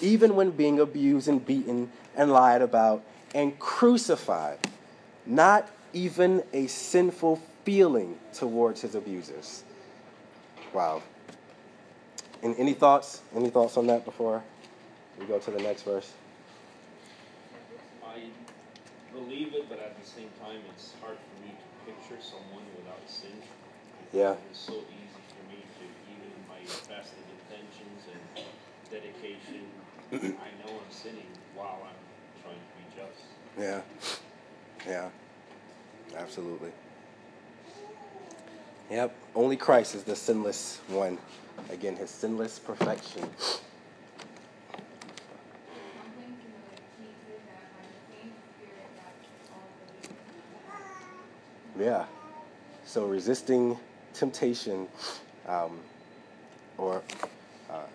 even 0.00 0.34
when 0.34 0.50
being 0.50 0.80
abused 0.80 1.28
and 1.28 1.44
beaten 1.44 1.90
and 2.16 2.32
lied 2.32 2.62
about 2.62 3.02
and 3.34 3.58
crucified. 3.58 4.58
Not 5.26 5.68
even 5.92 6.42
a 6.52 6.66
sinful 6.66 7.40
feeling 7.64 8.18
towards 8.32 8.80
his 8.80 8.94
abusers. 8.94 9.64
Wow. 10.72 11.02
And 12.42 12.56
any 12.56 12.74
thoughts? 12.74 13.20
Any 13.34 13.50
thoughts 13.50 13.76
on 13.76 13.86
that 13.88 14.04
before 14.04 14.42
we 15.18 15.26
go 15.26 15.38
to 15.38 15.50
the 15.50 15.58
next 15.58 15.82
verse? 15.82 16.12
I 18.10 18.20
believe 19.12 19.54
it, 19.54 19.68
but 19.68 19.78
at 19.78 20.00
the 20.00 20.06
same 20.06 20.30
time, 20.42 20.60
it's 20.74 20.94
hard 21.00 21.16
for 21.16 21.36
me 21.46 21.54
to 21.54 21.66
picture 21.86 22.18
someone 22.22 22.64
without 22.76 23.02
sin. 23.06 23.38
Yeah. 24.12 24.34
It's 24.50 24.58
so 24.58 24.72
easy 24.74 25.22
for 25.30 25.42
me 25.50 25.62
to, 25.62 25.84
even 26.10 26.26
in 26.34 26.42
my 26.48 26.60
best 26.88 27.12
of 27.14 27.24
intentions 27.30 28.02
and 28.10 28.44
dedication, 28.90 29.66
I 30.12 30.50
know 30.66 30.72
I'm 30.74 30.90
sinning 30.90 31.30
while 31.54 31.86
I'm 31.86 32.42
trying 32.42 32.58
to 32.58 32.74
be 32.76 32.84
just. 32.96 33.22
Yeah. 33.56 33.80
Yeah. 34.86 35.08
Absolutely. 36.16 36.72
Yep. 38.90 39.14
Only 39.36 39.56
Christ 39.56 39.94
is 39.94 40.02
the 40.02 40.16
sinless 40.16 40.80
one. 40.88 41.18
Again, 41.70 41.94
his 41.94 42.10
sinless 42.10 42.58
perfection. 42.58 43.22
Something 43.22 43.62
to 46.18 46.48
like 46.66 46.82
keep 46.98 47.14
it 47.30 47.40
that 47.46 47.70
by 47.70 47.86
the 47.86 48.00
same 48.10 48.34
spirit 48.58 48.90
that 48.96 49.14
all 49.54 49.70
believe. 49.86 50.18
Yeah. 51.78 52.06
So 52.84 53.06
resisting 53.06 53.78
temptation 54.14 54.88
um, 55.46 55.80
or 56.78 57.02
uh, 57.70 57.86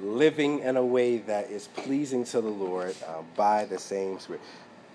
living 0.00 0.60
in 0.60 0.76
a 0.76 0.84
way 0.84 1.18
that 1.18 1.50
is 1.50 1.68
pleasing 1.68 2.24
to 2.24 2.40
the 2.40 2.48
Lord 2.48 2.94
uh, 3.06 3.22
by 3.36 3.64
the 3.64 3.78
same 3.78 4.18
Spirit. 4.18 4.40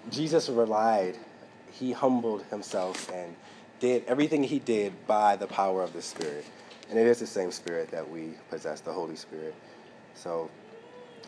Jesus 0.09 0.49
relied, 0.49 1.17
he 1.71 1.91
humbled 1.91 2.43
himself 2.45 3.11
and 3.13 3.35
did 3.79 4.03
everything 4.07 4.43
he 4.43 4.59
did 4.59 4.93
by 5.07 5.35
the 5.35 5.47
power 5.47 5.83
of 5.83 5.93
the 5.93 6.01
Spirit. 6.01 6.45
And 6.89 6.99
it 6.99 7.07
is 7.07 7.19
the 7.19 7.27
same 7.27 7.51
Spirit 7.51 7.89
that 7.91 8.09
we 8.09 8.33
possess, 8.49 8.81
the 8.81 8.91
Holy 8.91 9.15
Spirit. 9.15 9.55
So, 10.13 10.49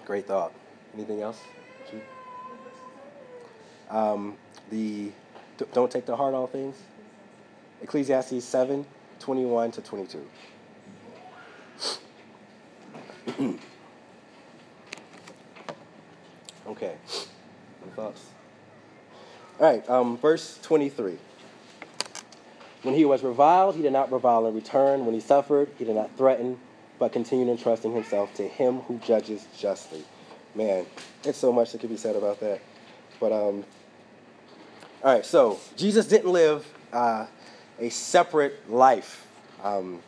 great 0.05 0.27
thought. 0.27 0.53
Anything 0.93 1.21
else? 1.21 1.39
Um, 3.89 4.37
the 4.69 5.11
don't 5.73 5.91
take 5.91 6.05
to 6.07 6.15
heart 6.15 6.33
all 6.33 6.47
things. 6.47 6.75
Ecclesiastes 7.81 8.43
7, 8.43 8.85
21 9.19 9.71
to 9.71 9.81
22. 9.81 10.29
okay. 16.67 16.95
Any 17.81 17.91
thoughts? 17.95 18.25
All 19.59 19.67
right, 19.67 19.87
um, 19.89 20.17
verse 20.17 20.59
23. 20.61 21.17
When 22.83 22.95
he 22.95 23.05
was 23.05 23.23
reviled, 23.23 23.75
he 23.75 23.81
did 23.81 23.93
not 23.93 24.11
revile 24.11 24.45
in 24.47 24.53
return. 24.53 25.05
When 25.05 25.13
he 25.13 25.21
suffered, 25.21 25.69
he 25.77 25.85
did 25.85 25.95
not 25.95 26.15
threaten, 26.17 26.59
but 26.99 27.13
continued 27.13 27.49
entrusting 27.49 27.93
himself 27.93 28.33
to 28.35 28.47
him 28.47 28.79
who 28.81 28.97
judges 28.99 29.45
justly. 29.57 30.03
Man, 30.55 30.85
it's 31.23 31.37
so 31.37 31.51
much 31.51 31.71
that 31.71 31.81
could 31.81 31.89
be 31.89 31.97
said 31.97 32.15
about 32.15 32.39
that. 32.41 32.61
But 33.19 33.31
um, 33.31 33.63
all 35.03 35.13
right, 35.13 35.25
so 35.25 35.59
Jesus 35.75 36.07
didn't 36.07 36.31
live 36.31 36.65
uh, 36.93 37.25
a 37.77 37.89
separate 37.89 38.71
life. 38.71 39.27
Um, 39.61 39.99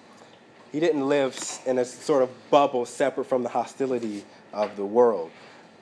he 0.71 0.79
didn't 0.79 1.05
live 1.09 1.37
in 1.65 1.79
a 1.79 1.83
sort 1.83 2.23
of 2.23 2.29
bubble 2.49 2.85
separate 2.85 3.25
from 3.25 3.43
the 3.43 3.49
hostility 3.49 4.23
of 4.53 4.77
the 4.77 4.85
world. 4.85 5.31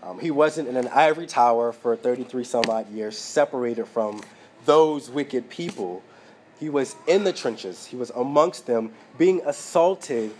Um, 0.01 0.19
he 0.19 0.31
wasn't 0.31 0.67
in 0.67 0.75
an 0.75 0.87
ivory 0.87 1.27
tower 1.27 1.71
for 1.71 1.95
33 1.95 2.43
some 2.43 2.63
odd 2.67 2.89
years, 2.89 3.15
separated 3.15 3.85
from 3.85 4.23
those 4.65 5.11
wicked 5.11 5.47
people. 5.47 6.01
He 6.59 6.69
was 6.69 6.95
in 7.07 7.23
the 7.23 7.33
trenches, 7.33 7.85
he 7.85 7.95
was 7.95 8.09
amongst 8.15 8.65
them, 8.65 8.93
being 9.19 9.41
assaulted 9.45 10.31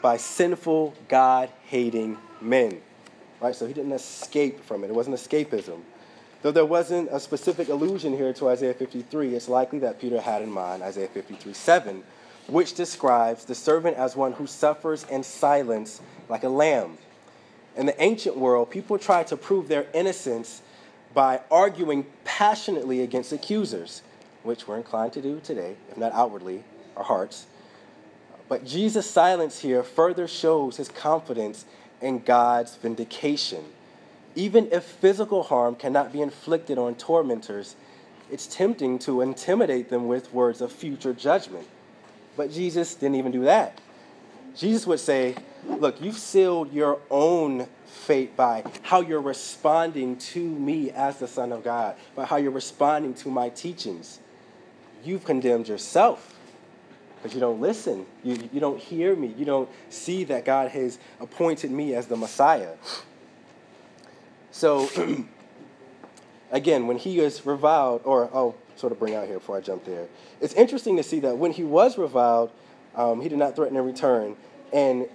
by 0.00 0.16
sinful, 0.16 0.94
God 1.08 1.50
hating 1.66 2.16
men. 2.40 2.80
Right? 3.42 3.54
So 3.54 3.66
he 3.66 3.74
didn't 3.74 3.92
escape 3.92 4.64
from 4.64 4.82
it, 4.82 4.86
it 4.86 4.94
wasn't 4.94 5.16
escapism. 5.16 5.80
Though 6.42 6.52
there 6.52 6.64
wasn't 6.64 7.08
a 7.10 7.18
specific 7.18 7.68
allusion 7.68 8.16
here 8.16 8.32
to 8.34 8.48
Isaiah 8.48 8.74
53, 8.74 9.34
it's 9.34 9.48
likely 9.48 9.80
that 9.80 10.00
Peter 10.00 10.20
had 10.20 10.40
in 10.42 10.50
mind 10.50 10.82
Isaiah 10.82 11.08
53 11.08 11.52
7, 11.52 12.04
which 12.46 12.74
describes 12.74 13.44
the 13.44 13.54
servant 13.54 13.96
as 13.96 14.14
one 14.14 14.32
who 14.32 14.46
suffers 14.46 15.04
in 15.10 15.24
silence 15.24 16.00
like 16.28 16.44
a 16.44 16.48
lamb. 16.48 16.98
In 17.76 17.86
the 17.86 18.00
ancient 18.02 18.36
world, 18.36 18.70
people 18.70 18.98
tried 18.98 19.26
to 19.28 19.36
prove 19.36 19.68
their 19.68 19.86
innocence 19.92 20.62
by 21.12 21.40
arguing 21.50 22.06
passionately 22.24 23.02
against 23.02 23.32
accusers, 23.32 24.02
which 24.44 24.68
we're 24.68 24.76
inclined 24.76 25.12
to 25.14 25.22
do 25.22 25.40
today, 25.40 25.76
if 25.90 25.96
not 25.96 26.12
outwardly, 26.12 26.62
our 26.96 27.04
hearts. 27.04 27.46
But 28.48 28.64
Jesus' 28.64 29.10
silence 29.10 29.60
here 29.60 29.82
further 29.82 30.28
shows 30.28 30.76
his 30.76 30.88
confidence 30.88 31.64
in 32.00 32.20
God's 32.20 32.76
vindication. 32.76 33.64
Even 34.34 34.68
if 34.70 34.84
physical 34.84 35.42
harm 35.44 35.74
cannot 35.74 36.12
be 36.12 36.20
inflicted 36.20 36.78
on 36.78 36.94
tormentors, 36.94 37.76
it's 38.30 38.46
tempting 38.46 38.98
to 39.00 39.20
intimidate 39.20 39.88
them 39.88 40.06
with 40.06 40.32
words 40.32 40.60
of 40.60 40.70
future 40.70 41.12
judgment. 41.12 41.66
But 42.36 42.52
Jesus 42.52 42.94
didn't 42.94 43.16
even 43.16 43.32
do 43.32 43.44
that. 43.44 43.80
Jesus 44.54 44.86
would 44.86 45.00
say, 45.00 45.34
Look, 45.66 46.00
you've 46.00 46.18
sealed 46.18 46.72
your 46.72 47.00
own 47.10 47.66
fate 47.86 48.36
by 48.36 48.64
how 48.82 49.00
you're 49.00 49.20
responding 49.20 50.16
to 50.16 50.40
me 50.40 50.90
as 50.90 51.18
the 51.18 51.28
Son 51.28 51.52
of 51.52 51.64
God, 51.64 51.96
by 52.14 52.24
how 52.24 52.36
you're 52.36 52.50
responding 52.50 53.14
to 53.14 53.30
my 53.30 53.48
teachings. 53.48 54.20
You've 55.04 55.24
condemned 55.24 55.68
yourself 55.68 56.36
because 57.16 57.34
you 57.34 57.40
don't 57.40 57.60
listen. 57.60 58.06
You, 58.22 58.48
you 58.52 58.60
don't 58.60 58.78
hear 58.78 59.14
me. 59.16 59.34
You 59.36 59.44
don't 59.44 59.68
see 59.90 60.24
that 60.24 60.44
God 60.44 60.70
has 60.70 60.98
appointed 61.20 61.70
me 61.70 61.94
as 61.94 62.06
the 62.06 62.16
Messiah. 62.16 62.74
So, 64.58 64.90
again, 66.50 66.88
when 66.88 66.98
he 66.98 67.20
is 67.20 67.46
reviled, 67.46 68.00
or 68.02 68.28
I'll 68.34 68.56
sort 68.74 68.90
of 68.90 68.98
bring 68.98 69.14
out 69.14 69.28
here 69.28 69.38
before 69.38 69.56
I 69.56 69.60
jump 69.60 69.84
there, 69.84 70.08
it's 70.40 70.52
interesting 70.54 70.96
to 70.96 71.04
see 71.04 71.20
that 71.20 71.38
when 71.38 71.52
he 71.52 71.62
was 71.62 71.96
reviled, 71.96 72.50
um, 72.96 73.20
he 73.20 73.28
did 73.28 73.38
not 73.38 73.54
threaten 73.54 73.76
in 73.76 73.84
return. 73.84 74.34
And 74.72 75.08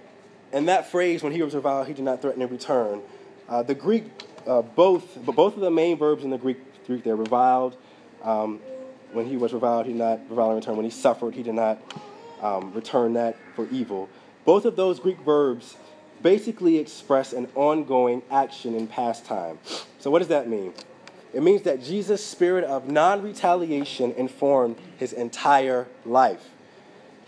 and 0.54 0.68
that 0.68 0.90
phrase, 0.90 1.22
when 1.22 1.32
he 1.32 1.42
was 1.42 1.54
reviled, 1.54 1.88
he 1.88 1.92
did 1.92 2.06
not 2.06 2.22
threaten 2.22 2.40
in 2.40 2.48
return. 2.48 3.02
Uh, 3.46 3.62
the 3.62 3.74
Greek, 3.74 4.04
uh, 4.46 4.62
both, 4.62 5.18
but 5.26 5.36
both 5.36 5.56
of 5.56 5.60
the 5.60 5.70
main 5.70 5.98
verbs 5.98 6.24
in 6.24 6.30
the 6.30 6.38
Greek, 6.38 6.86
Greek 6.86 7.04
they're 7.04 7.14
reviled. 7.14 7.76
Um, 8.22 8.60
when 9.12 9.26
he 9.26 9.36
was 9.36 9.52
reviled, 9.52 9.84
he 9.84 9.92
did 9.92 9.98
not 9.98 10.20
revile 10.30 10.52
in 10.52 10.56
return. 10.56 10.76
When 10.76 10.86
he 10.86 10.90
suffered, 10.90 11.34
he 11.34 11.42
did 11.42 11.54
not 11.54 11.82
um, 12.40 12.72
return 12.72 13.12
that 13.12 13.36
for 13.54 13.68
evil. 13.68 14.08
Both 14.46 14.64
of 14.64 14.76
those 14.76 15.00
Greek 15.00 15.18
verbs 15.18 15.76
basically 16.24 16.78
express 16.78 17.34
an 17.34 17.46
ongoing 17.54 18.22
action 18.30 18.74
in 18.74 18.88
past 18.88 19.26
time. 19.26 19.58
So, 20.00 20.10
what 20.10 20.20
does 20.20 20.28
that 20.28 20.48
mean? 20.48 20.72
It 21.34 21.42
means 21.42 21.62
that 21.62 21.82
Jesus' 21.82 22.24
spirit 22.24 22.64
of 22.64 22.88
non 22.88 23.22
retaliation 23.22 24.10
informed 24.12 24.76
his 24.96 25.12
entire 25.12 25.86
life. 26.04 26.48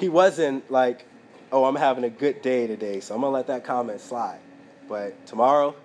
He 0.00 0.08
wasn't 0.08 0.68
like, 0.70 1.06
oh, 1.52 1.66
I'm 1.66 1.76
having 1.76 2.04
a 2.04 2.10
good 2.10 2.42
day 2.42 2.66
today, 2.66 3.00
so 3.00 3.14
I'm 3.14 3.20
going 3.20 3.30
to 3.30 3.36
let 3.36 3.46
that 3.48 3.64
comment 3.64 4.00
slide. 4.00 4.40
But 4.88 5.26
tomorrow, 5.26 5.76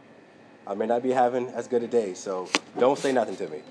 I 0.65 0.73
may 0.73 0.85
not 0.85 1.03
be 1.03 1.11
having 1.11 1.47
as 1.49 1.67
good 1.67 1.83
a 1.83 1.87
day, 1.87 2.13
so 2.13 2.47
don't 2.79 2.97
say 2.97 3.11
nothing 3.11 3.35
to 3.37 3.47
me. 3.49 3.61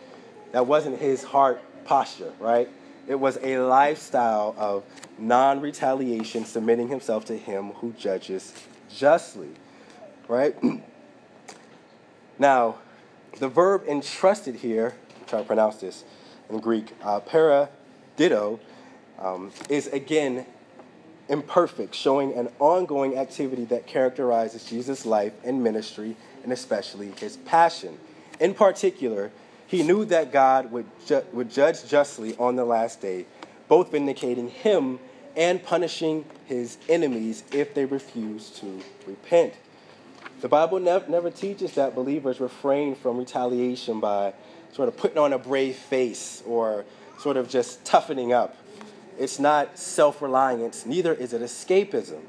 That 0.53 0.67
wasn't 0.67 0.99
his 0.99 1.23
heart 1.23 1.63
posture, 1.85 2.33
right? 2.41 2.69
It 3.07 3.15
was 3.15 3.39
a 3.43 3.59
lifestyle 3.59 4.55
of 4.59 4.85
non 5.19 5.61
retaliation, 5.61 6.45
submitting 6.45 6.89
himself 6.89 7.25
to 7.27 7.37
him 7.39 7.71
who 7.71 7.93
judges 7.93 8.53
justly, 8.95 9.51
right? 10.29 10.57
now, 12.39 12.77
the 13.39 13.49
verb 13.49 13.85
entrusted 13.89 14.57
here, 14.57 14.95
I'm 15.19 15.27
trying 15.27 15.43
to 15.43 15.47
pronounce 15.47 15.77
this 15.77 16.05
in 16.49 16.59
Greek, 16.59 16.93
uh, 17.03 17.21
paradido, 17.21 18.59
um, 19.19 19.53
is 19.69 19.87
again 19.89 20.47
imperfect, 21.29 21.95
showing 21.95 22.35
an 22.35 22.49
ongoing 22.59 23.17
activity 23.17 23.65
that 23.67 23.87
characterizes 23.87 24.65
Jesus' 24.65 25.07
life 25.07 25.33
and 25.45 25.63
ministry, 25.63 26.17
and 26.43 26.53
especially 26.53 27.13
his 27.21 27.37
passion. 27.39 27.97
In 28.41 28.53
particular, 28.53 29.31
he 29.67 29.85
knew 29.85 30.05
that 30.07 30.33
God 30.33 30.73
would, 30.73 30.87
ju- 31.07 31.25
would 31.33 31.51
judge 31.51 31.87
justly 31.89 32.37
on 32.37 32.57
the 32.57 32.65
last 32.65 33.01
day, 33.01 33.27
both 33.69 33.93
vindicating 33.93 34.49
him 34.49 34.99
and 35.37 35.63
punishing 35.63 36.25
his 36.51 36.77
enemies 36.89 37.45
if 37.53 37.75
they 37.75 37.85
refuse 37.85 38.51
to 38.51 38.83
repent. 39.07 39.55
The 40.41 40.49
Bible 40.49 40.81
nev- 40.81 41.09
never 41.09 41.31
teaches 41.31 41.75
that 41.77 41.95
believers 41.95 42.41
refrain 42.41 42.97
from 42.97 43.19
retaliation 43.19 44.01
by 44.01 44.35
sort 44.73 44.89
of 44.89 44.97
putting 44.97 45.17
on 45.17 45.33
a 45.33 45.39
brave 45.39 45.77
face 45.77 46.43
or 46.45 46.85
sort 47.21 47.37
of 47.37 47.49
just 47.49 47.85
toughening 47.85 48.33
up. 48.33 48.57
It's 49.17 49.39
not 49.39 49.79
self 49.79 50.21
reliance, 50.21 50.85
neither 50.85 51.15
is 51.15 51.33
it 51.33 51.41
escapism. 51.41 52.21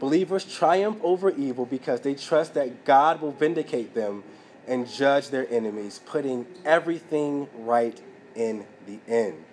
Believers 0.00 0.44
triumph 0.44 0.98
over 1.02 1.30
evil 1.30 1.66
because 1.66 2.00
they 2.00 2.14
trust 2.14 2.54
that 2.54 2.84
God 2.84 3.20
will 3.20 3.32
vindicate 3.32 3.94
them 3.94 4.24
and 4.66 4.88
judge 4.88 5.30
their 5.30 5.48
enemies, 5.50 6.00
putting 6.04 6.46
everything 6.64 7.48
right 7.54 7.98
in 8.34 8.66
the 8.86 8.98
end. 9.06 9.44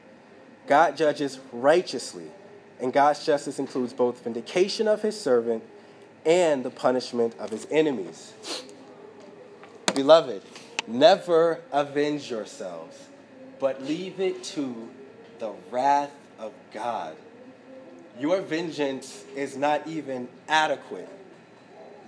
God 0.65 0.97
judges 0.97 1.39
righteously, 1.51 2.31
And 2.79 2.91
God's 2.91 3.25
justice 3.25 3.59
includes 3.59 3.93
both 3.93 4.23
vindication 4.23 4.87
of 4.87 5.01
his 5.01 5.19
servant 5.19 5.63
and 6.25 6.63
the 6.63 6.69
punishment 6.69 7.35
of 7.39 7.49
his 7.49 7.67
enemies. 7.69 8.33
Beloved, 9.93 10.41
never 10.87 11.61
avenge 11.71 12.29
yourselves, 12.29 12.97
but 13.59 13.83
leave 13.83 14.19
it 14.19 14.43
to 14.43 14.89
the 15.39 15.51
wrath 15.69 16.11
of 16.39 16.51
God. 16.73 17.15
Your 18.19 18.41
vengeance 18.41 19.23
is 19.35 19.57
not 19.57 19.87
even 19.87 20.27
adequate. 20.47 21.09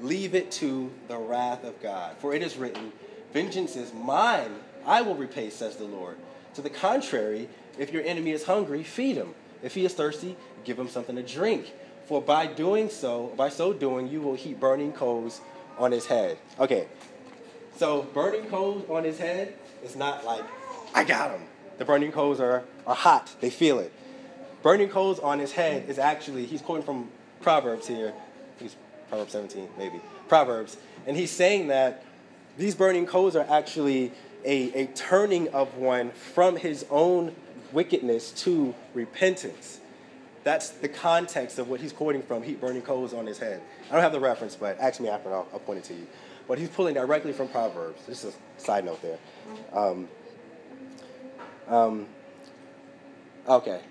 Leave 0.02 0.36
it 0.36 0.52
to 0.52 0.92
the 1.08 1.18
wrath 1.18 1.64
of 1.64 1.82
God. 1.82 2.16
For 2.18 2.34
it 2.34 2.42
is 2.42 2.58
written, 2.58 2.92
Vengeance 3.34 3.76
is 3.76 3.94
mine, 3.94 4.56
I 4.86 5.02
will 5.02 5.16
repay, 5.16 5.50
says 5.50 5.78
the 5.78 5.86
Lord. 5.86 6.18
To 6.54 6.62
the 6.62 6.70
contrary, 6.70 7.50
if 7.78 7.92
your 7.92 8.04
enemy 8.04 8.32
is 8.32 8.46
hungry, 8.46 8.84
feed 8.84 9.18
him. 9.18 9.34
If 9.64 9.76
he 9.76 9.86
is 9.86 9.94
thirsty, 9.94 10.36
give 10.64 10.78
him 10.78 10.88
something 10.90 11.16
to 11.16 11.24
drink. 11.24 11.74
For 12.06 12.22
by 12.22 12.48
doing 12.48 12.90
so, 12.90 13.34
by 13.36 13.50
so 13.50 13.74
doing, 13.74 14.08
you 14.08 14.22
will 14.22 14.36
heap 14.36 14.60
burning 14.60 14.92
coals 14.92 15.42
on 15.78 15.92
his 15.92 16.06
head. 16.06 16.38
Okay, 16.60 16.88
so 17.78 18.04
burning 18.14 18.46
coals 18.46 18.90
on 18.90 19.04
his 19.04 19.18
head 19.18 19.54
is 19.84 19.96
not 19.96 20.24
like, 20.24 20.44
I 20.94 21.04
got 21.04 21.32
him. 21.32 21.42
The 21.78 21.86
burning 21.86 22.12
coals 22.12 22.40
are, 22.40 22.64
are 22.88 22.96
hot, 22.96 23.36
they 23.42 23.50
feel 23.50 23.80
it. 23.80 23.92
Burning 24.62 24.90
coals 24.90 25.20
on 25.20 25.40
his 25.40 25.52
head 25.52 25.90
is 25.90 26.00
actually, 26.00 26.46
he's 26.46 26.62
quoting 26.62 26.86
from 26.86 27.10
Proverbs 27.42 27.88
here. 27.88 28.14
He's 28.60 28.76
Proverbs 29.10 29.34
17, 29.34 29.68
maybe. 29.78 30.00
Proverbs. 30.28 30.78
And 31.06 31.18
he's 31.18 31.32
saying 31.32 31.68
that 31.68 32.04
these 32.58 32.74
burning 32.76 33.06
coals 33.06 33.36
are 33.36 33.46
actually 33.50 34.12
a, 34.44 34.72
a 34.74 34.86
turning 34.88 35.50
of 35.50 35.76
one 35.76 36.12
from 36.12 36.56
his 36.56 36.86
own 36.90 37.36
wickedness 37.76 38.32
to 38.32 38.74
repentance. 38.96 39.80
That's 40.44 40.70
the 40.70 40.88
context 40.88 41.60
of 41.60 41.70
what 41.70 41.82
he's 41.82 41.94
quoting 41.94 42.24
from, 42.24 42.42
heat 42.42 42.60
burning 42.60 42.82
coals 42.82 43.14
on 43.14 43.26
his 43.26 43.38
head. 43.38 43.62
I 43.90 43.94
don't 43.94 44.02
have 44.02 44.12
the 44.12 44.20
reference, 44.20 44.56
but 44.56 44.80
ask 44.80 45.00
me 45.00 45.10
after 45.10 45.30
and 45.30 45.36
I'll, 45.36 45.48
I'll 45.54 45.60
point 45.60 45.80
it 45.80 45.86
to 45.86 45.94
you. 45.94 46.08
But 46.48 46.58
he's 46.58 46.70
pulling 46.70 46.94
directly 46.94 47.34
from 47.34 47.48
Proverbs. 47.50 48.06
This 48.08 48.24
is 48.24 48.36
a 48.36 48.62
side 48.62 48.86
note 48.86 49.02
there. 49.02 49.18
Um, 49.74 50.08
um, 51.68 52.08
okay. 53.48 53.82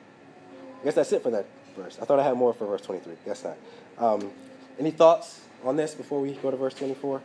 I 0.81 0.85
guess 0.85 0.95
that's 0.95 1.13
it 1.13 1.23
for 1.23 1.31
that 1.31 1.47
verse. 1.77 1.99
I 2.01 2.05
thought 2.05 2.21
I 2.21 2.25
had 2.25 2.37
more 2.37 2.55
for 2.55 2.67
verse 2.67 2.83
23. 2.83 3.15
Guess 3.25 3.45
not. 3.45 3.57
Um, 3.99 4.31
any 4.79 4.91
thoughts 4.91 5.41
on 5.65 5.77
this 5.77 5.95
before 5.95 6.21
we 6.21 6.33
go 6.35 6.51
to 6.51 6.57
verse 6.57 6.75
24? 6.75 7.21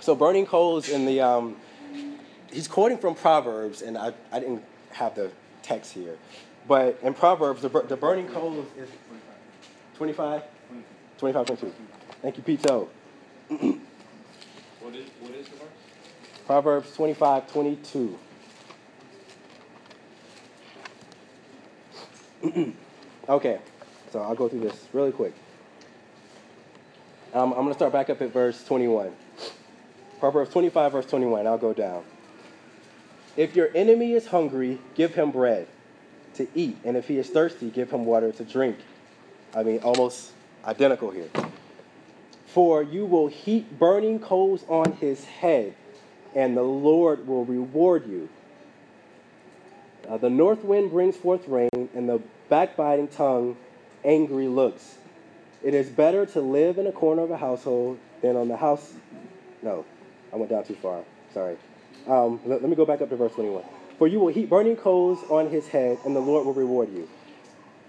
So 0.00 0.14
burning 0.14 0.46
coals 0.46 0.88
in 0.88 1.06
the 1.06 1.20
um, 1.20 1.56
he's 2.52 2.68
quoting 2.68 2.98
from 2.98 3.14
Proverbs, 3.14 3.82
and 3.82 3.96
I, 3.96 4.12
I 4.32 4.40
didn't 4.40 4.64
have 4.92 5.14
the 5.14 5.30
text 5.62 5.92
here, 5.92 6.16
but 6.66 6.98
in 7.02 7.14
Proverbs 7.14 7.62
the, 7.62 7.68
the 7.68 7.96
burning 7.96 8.28
coals 8.28 8.66
is 8.76 8.88
25, 9.96 10.42
25, 11.18 11.46
22. 11.46 11.72
Thank 12.22 12.36
you, 12.36 12.42
Pito. 12.42 12.88
What 14.80 14.94
is, 14.94 15.06
what 15.20 15.32
is 15.32 15.48
the 15.48 15.56
verse? 15.56 15.68
Proverbs 16.46 16.94
25, 16.94 17.52
22. 17.52 18.18
okay, 23.28 23.58
so 24.10 24.20
I'll 24.20 24.34
go 24.34 24.48
through 24.48 24.60
this 24.60 24.86
really 24.92 25.12
quick. 25.12 25.34
Um, 27.34 27.52
I'm 27.52 27.58
going 27.58 27.68
to 27.68 27.74
start 27.74 27.92
back 27.92 28.08
up 28.08 28.22
at 28.22 28.32
verse 28.32 28.64
21. 28.64 29.12
Proverbs 30.20 30.50
25, 30.50 30.92
verse 30.92 31.06
21. 31.06 31.46
I'll 31.46 31.58
go 31.58 31.74
down. 31.74 32.02
If 33.38 33.54
your 33.54 33.70
enemy 33.72 34.14
is 34.14 34.26
hungry, 34.26 34.80
give 34.96 35.14
him 35.14 35.30
bread 35.30 35.68
to 36.34 36.48
eat, 36.56 36.76
and 36.84 36.96
if 36.96 37.06
he 37.06 37.18
is 37.18 37.30
thirsty, 37.30 37.70
give 37.70 37.88
him 37.88 38.04
water 38.04 38.32
to 38.32 38.44
drink. 38.44 38.78
I 39.54 39.62
mean, 39.62 39.78
almost 39.78 40.32
identical 40.64 41.12
here. 41.12 41.28
For 42.46 42.82
you 42.82 43.06
will 43.06 43.28
heap 43.28 43.78
burning 43.78 44.18
coals 44.18 44.64
on 44.68 44.94
his 44.94 45.24
head, 45.24 45.76
and 46.34 46.56
the 46.56 46.64
Lord 46.64 47.28
will 47.28 47.44
reward 47.44 48.08
you. 48.08 48.28
Uh, 50.08 50.16
the 50.16 50.30
north 50.30 50.64
wind 50.64 50.90
brings 50.90 51.16
forth 51.16 51.46
rain, 51.46 51.88
and 51.94 52.08
the 52.08 52.20
backbiting 52.48 53.06
tongue 53.06 53.56
angry 54.04 54.48
looks. 54.48 54.96
It 55.62 55.74
is 55.74 55.88
better 55.88 56.26
to 56.26 56.40
live 56.40 56.76
in 56.76 56.88
a 56.88 56.92
corner 56.92 57.22
of 57.22 57.30
a 57.30 57.36
household 57.36 58.00
than 58.20 58.34
on 58.34 58.48
the 58.48 58.56
house. 58.56 58.94
No, 59.62 59.84
I 60.32 60.36
went 60.36 60.50
down 60.50 60.64
too 60.64 60.74
far. 60.74 61.04
Sorry. 61.32 61.56
Um, 62.08 62.40
let, 62.46 62.62
let 62.62 62.70
me 62.70 62.76
go 62.76 62.86
back 62.86 63.02
up 63.02 63.10
to 63.10 63.16
verse 63.16 63.32
21. 63.32 63.62
For 63.98 64.06
you 64.06 64.20
will 64.20 64.32
heap 64.32 64.48
burning 64.48 64.76
coals 64.76 65.18
on 65.28 65.50
his 65.50 65.68
head, 65.68 65.98
and 66.04 66.16
the 66.16 66.20
Lord 66.20 66.46
will 66.46 66.54
reward 66.54 66.92
you. 66.92 67.08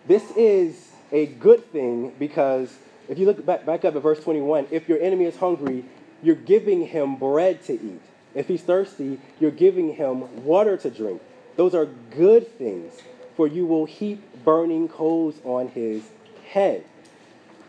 This 0.07 0.29
is 0.31 0.91
a 1.11 1.27
good 1.27 1.71
thing 1.71 2.13
because 2.19 2.75
if 3.07 3.17
you 3.17 3.25
look 3.25 3.45
back, 3.45 3.65
back 3.65 3.85
up 3.85 3.95
at 3.95 4.01
verse 4.01 4.19
21, 4.23 4.67
if 4.71 4.89
your 4.89 4.99
enemy 4.99 5.25
is 5.25 5.37
hungry, 5.37 5.85
you're 6.21 6.35
giving 6.35 6.85
him 6.85 7.15
bread 7.15 7.63
to 7.65 7.73
eat. 7.73 8.01
If 8.35 8.47
he's 8.47 8.61
thirsty, 8.61 9.19
you're 9.39 9.51
giving 9.51 9.95
him 9.95 10.43
water 10.43 10.77
to 10.77 10.89
drink. 10.89 11.21
Those 11.55 11.73
are 11.73 11.85
good 11.85 12.47
things, 12.57 12.93
for 13.35 13.47
you 13.47 13.65
will 13.65 13.85
heap 13.85 14.21
burning 14.43 14.87
coals 14.87 15.35
on 15.43 15.69
his 15.69 16.03
head, 16.47 16.83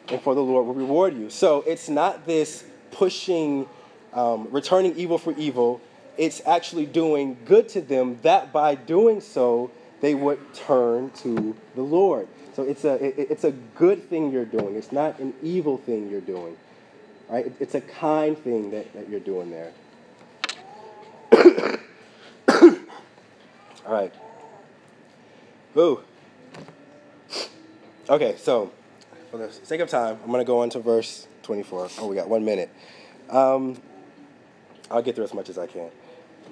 and 0.08 0.20
for 0.20 0.34
the 0.34 0.42
Lord 0.42 0.66
will 0.66 0.74
reward 0.74 1.16
you. 1.16 1.30
So 1.30 1.62
it's 1.66 1.88
not 1.88 2.26
this 2.26 2.64
pushing, 2.90 3.66
um, 4.12 4.48
returning 4.50 4.96
evil 4.96 5.18
for 5.18 5.32
evil. 5.32 5.80
It's 6.20 6.42
actually 6.44 6.84
doing 6.84 7.38
good 7.46 7.70
to 7.70 7.80
them 7.80 8.18
that 8.20 8.52
by 8.52 8.74
doing 8.74 9.22
so, 9.22 9.70
they 10.02 10.14
would 10.14 10.52
turn 10.52 11.08
to 11.22 11.56
the 11.74 11.80
Lord. 11.80 12.28
So 12.52 12.62
it's 12.62 12.84
a, 12.84 13.02
it, 13.02 13.30
it's 13.30 13.44
a 13.44 13.52
good 13.52 14.06
thing 14.10 14.30
you're 14.30 14.44
doing. 14.44 14.76
It's 14.76 14.92
not 14.92 15.18
an 15.18 15.32
evil 15.42 15.78
thing 15.78 16.10
you're 16.10 16.20
doing. 16.20 16.58
Right? 17.30 17.46
It, 17.46 17.54
it's 17.58 17.74
a 17.74 17.80
kind 17.80 18.36
thing 18.36 18.70
that, 18.70 18.92
that 18.92 19.08
you're 19.08 19.18
doing 19.18 19.50
there. 19.50 19.72
All 23.86 23.94
right. 23.94 24.12
Boo. 25.72 26.02
Okay, 28.10 28.36
so 28.36 28.70
for 29.30 29.38
the 29.38 29.50
sake 29.50 29.80
of 29.80 29.88
time, 29.88 30.18
I'm 30.22 30.30
going 30.30 30.40
to 30.40 30.44
go 30.44 30.60
on 30.60 30.68
to 30.68 30.80
verse 30.80 31.26
24. 31.44 31.88
Oh, 31.98 32.08
we 32.08 32.14
got 32.14 32.28
one 32.28 32.44
minute. 32.44 32.68
Um, 33.30 33.80
I'll 34.90 35.00
get 35.00 35.14
through 35.14 35.24
as 35.24 35.32
much 35.32 35.48
as 35.48 35.56
I 35.56 35.66
can. 35.66 35.90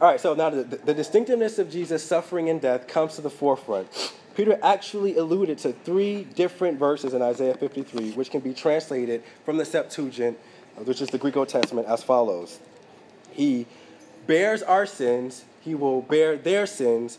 All 0.00 0.06
right, 0.06 0.20
so 0.20 0.34
now 0.34 0.48
the, 0.48 0.62
the 0.62 0.94
distinctiveness 0.94 1.58
of 1.58 1.72
Jesus' 1.72 2.04
suffering 2.04 2.48
and 2.48 2.60
death 2.60 2.86
comes 2.86 3.16
to 3.16 3.20
the 3.20 3.30
forefront. 3.30 3.88
Peter 4.36 4.56
actually 4.62 5.16
alluded 5.16 5.58
to 5.58 5.72
three 5.72 6.22
different 6.22 6.78
verses 6.78 7.14
in 7.14 7.20
Isaiah 7.20 7.54
53, 7.54 8.12
which 8.12 8.30
can 8.30 8.38
be 8.38 8.54
translated 8.54 9.24
from 9.44 9.56
the 9.56 9.64
Septuagint, 9.64 10.38
which 10.84 11.00
is 11.00 11.08
the 11.08 11.18
Greek 11.18 11.36
Old 11.36 11.48
Testament, 11.48 11.88
as 11.88 12.04
follows 12.04 12.60
He 13.32 13.66
bears 14.28 14.62
our 14.62 14.86
sins, 14.86 15.44
He 15.60 15.74
will 15.74 16.02
bear 16.02 16.36
their 16.36 16.64
sins, 16.66 17.18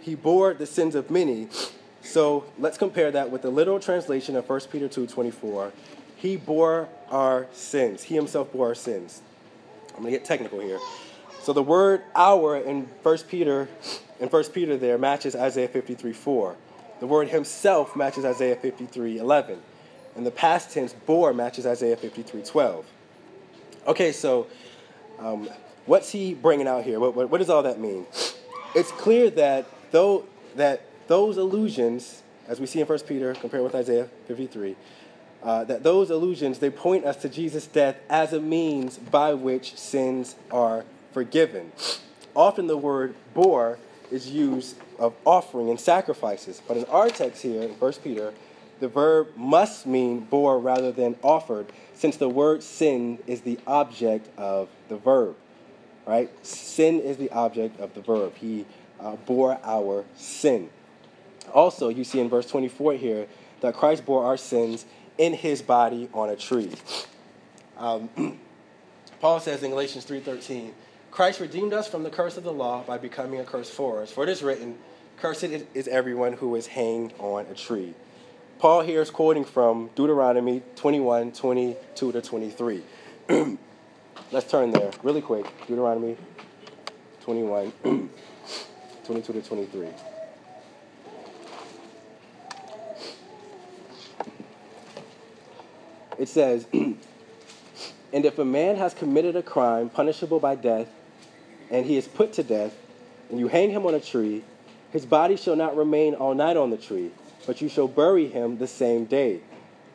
He 0.00 0.14
bore 0.14 0.54
the 0.54 0.66
sins 0.66 0.94
of 0.94 1.10
many. 1.10 1.48
So 2.02 2.44
let's 2.60 2.78
compare 2.78 3.10
that 3.10 3.32
with 3.32 3.42
the 3.42 3.50
literal 3.50 3.80
translation 3.80 4.36
of 4.36 4.48
1 4.48 4.60
Peter 4.70 4.86
2 4.86 5.08
24. 5.08 5.72
He 6.14 6.36
bore 6.36 6.88
our 7.10 7.48
sins, 7.50 8.04
He 8.04 8.14
Himself 8.14 8.52
bore 8.52 8.68
our 8.68 8.74
sins. 8.76 9.20
I'm 9.88 10.02
going 10.02 10.12
to 10.12 10.18
get 10.18 10.24
technical 10.24 10.60
here. 10.60 10.78
So 11.42 11.52
the 11.54 11.62
word 11.62 12.02
our 12.14 12.56
in 12.56 12.82
1 13.02 13.18
Peter 13.28 13.68
in 14.20 14.28
1 14.28 14.44
Peter 14.52 14.76
there 14.76 14.98
matches 14.98 15.34
Isaiah 15.34 15.68
53 15.68 16.12
4. 16.12 16.56
The 17.00 17.06
word 17.06 17.28
himself 17.28 17.96
matches 17.96 18.24
Isaiah 18.24 18.56
53 18.56 19.18
11. 19.18 19.58
And 20.16 20.26
the 20.26 20.30
past 20.30 20.72
tense 20.72 20.92
bore 20.92 21.32
matches 21.32 21.64
Isaiah 21.66 21.96
53 21.96 22.42
12. 22.42 22.86
Okay, 23.86 24.12
so 24.12 24.46
um, 25.18 25.48
what's 25.86 26.10
he 26.10 26.34
bringing 26.34 26.66
out 26.66 26.84
here? 26.84 27.00
What, 27.00 27.14
what, 27.14 27.30
what, 27.30 27.38
does 27.38 27.48
all 27.48 27.62
that 27.62 27.80
mean? 27.80 28.06
It's 28.74 28.92
clear 28.92 29.30
that 29.30 29.66
though 29.90 30.26
that 30.56 30.82
those 31.06 31.38
allusions, 31.38 32.22
as 32.48 32.60
we 32.60 32.66
see 32.66 32.80
in 32.80 32.86
1 32.86 32.98
Peter 33.00 33.34
compared 33.34 33.64
with 33.64 33.74
Isaiah 33.74 34.08
53, 34.26 34.76
uh, 35.42 35.64
that 35.64 35.82
those 35.82 36.10
allusions 36.10 36.58
they 36.58 36.68
point 36.68 37.06
us 37.06 37.16
to 37.16 37.30
Jesus' 37.30 37.66
death 37.66 37.96
as 38.10 38.34
a 38.34 38.40
means 38.40 38.98
by 38.98 39.32
which 39.32 39.76
sins 39.76 40.36
are 40.50 40.84
forgiven. 41.12 41.72
Often 42.34 42.66
the 42.66 42.76
word 42.76 43.14
bore 43.34 43.78
is 44.10 44.30
used 44.30 44.76
of 44.98 45.14
offering 45.24 45.70
and 45.70 45.78
sacrifices, 45.78 46.62
but 46.66 46.76
in 46.76 46.84
our 46.86 47.08
text 47.08 47.42
here 47.42 47.62
in 47.62 47.70
1 47.70 47.92
Peter, 48.04 48.32
the 48.80 48.88
verb 48.88 49.28
must 49.36 49.86
mean 49.86 50.20
bore 50.20 50.58
rather 50.58 50.90
than 50.90 51.16
offered, 51.22 51.66
since 51.94 52.16
the 52.16 52.28
word 52.28 52.62
sin 52.62 53.18
is 53.26 53.42
the 53.42 53.58
object 53.66 54.28
of 54.38 54.68
the 54.88 54.96
verb. 54.96 55.36
Right? 56.06 56.30
Sin 56.44 57.00
is 57.00 57.18
the 57.18 57.30
object 57.30 57.78
of 57.78 57.94
the 57.94 58.00
verb. 58.00 58.34
He 58.36 58.64
uh, 58.98 59.16
bore 59.16 59.58
our 59.62 60.04
sin. 60.16 60.70
Also, 61.52 61.88
you 61.88 62.04
see 62.04 62.20
in 62.20 62.28
verse 62.28 62.46
24 62.46 62.94
here 62.94 63.26
that 63.60 63.74
Christ 63.74 64.06
bore 64.06 64.24
our 64.24 64.36
sins 64.36 64.86
in 65.18 65.34
his 65.34 65.62
body 65.62 66.08
on 66.14 66.30
a 66.30 66.36
tree. 66.36 66.72
Um, 67.76 68.08
Paul 69.20 69.40
says 69.40 69.62
in 69.62 69.70
Galatians 69.70 70.06
3:13, 70.06 70.72
Christ 71.10 71.40
redeemed 71.40 71.72
us 71.72 71.88
from 71.88 72.04
the 72.04 72.10
curse 72.10 72.36
of 72.36 72.44
the 72.44 72.52
law 72.52 72.82
by 72.84 72.96
becoming 72.96 73.40
a 73.40 73.44
curse 73.44 73.68
for 73.68 74.02
us. 74.02 74.12
For 74.12 74.22
it 74.22 74.28
is 74.28 74.42
written, 74.42 74.78
Cursed 75.18 75.44
is- 75.44 75.88
everyone 75.88 76.34
who 76.34 76.54
is 76.54 76.68
hanged 76.68 77.12
on 77.18 77.46
a 77.46 77.54
tree. 77.54 77.94
Paul 78.58 78.82
here 78.82 79.02
is 79.02 79.10
quoting 79.10 79.44
from 79.44 79.90
Deuteronomy 79.94 80.62
21, 80.76 81.32
22 81.32 82.12
to 82.12 82.22
23. 82.22 82.82
Let's 84.32 84.50
turn 84.50 84.70
there 84.70 84.90
really 85.02 85.20
quick. 85.20 85.46
Deuteronomy 85.66 86.16
21, 87.22 87.72
22 89.04 89.32
to 89.32 89.42
23. 89.42 89.88
It 96.18 96.28
says, 96.28 96.66
And 98.12 98.24
if 98.24 98.38
a 98.38 98.44
man 98.44 98.76
has 98.76 98.92
committed 98.92 99.36
a 99.36 99.42
crime 99.42 99.88
punishable 99.88 100.40
by 100.40 100.54
death, 100.54 100.88
and 101.70 101.86
he 101.86 101.96
is 101.96 102.08
put 102.08 102.32
to 102.34 102.42
death, 102.42 102.76
and 103.30 103.38
you 103.38 103.48
hang 103.48 103.70
him 103.70 103.86
on 103.86 103.94
a 103.94 104.00
tree, 104.00 104.42
his 104.92 105.06
body 105.06 105.36
shall 105.36 105.56
not 105.56 105.76
remain 105.76 106.14
all 106.14 106.34
night 106.34 106.56
on 106.56 106.70
the 106.70 106.76
tree, 106.76 107.10
but 107.46 107.60
you 107.60 107.68
shall 107.68 107.88
bury 107.88 108.26
him 108.28 108.58
the 108.58 108.66
same 108.66 109.04
day. 109.04 109.40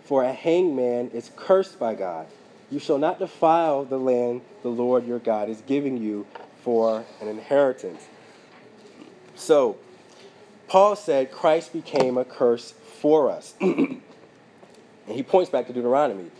For 0.06 0.24
a 0.24 0.32
hangman 0.32 1.10
is 1.12 1.32
cursed 1.36 1.80
by 1.80 1.96
God. 1.96 2.28
You 2.72 2.80
shall 2.80 2.98
not 2.98 3.20
defile 3.20 3.84
the 3.84 4.00
land 4.00 4.42
the 4.64 4.70
Lord 4.70 5.06
your 5.06 5.20
God 5.20 5.50
is 5.50 5.62
giving 5.62 5.98
you 5.98 6.26
for 6.64 7.04
an 7.22 7.28
inheritance. 7.28 8.04
So, 9.36 9.78
Paul 10.68 10.96
said 10.96 11.32
Christ 11.32 11.74
became 11.74 12.18
a 12.18 12.26
curse 12.26 12.74
for 13.02 13.30
us. 13.30 13.54
and 13.62 14.02
he 15.08 15.24
points 15.24 15.52
back 15.52 15.68
to 15.68 15.74
Deuteronomy. 15.74 16.32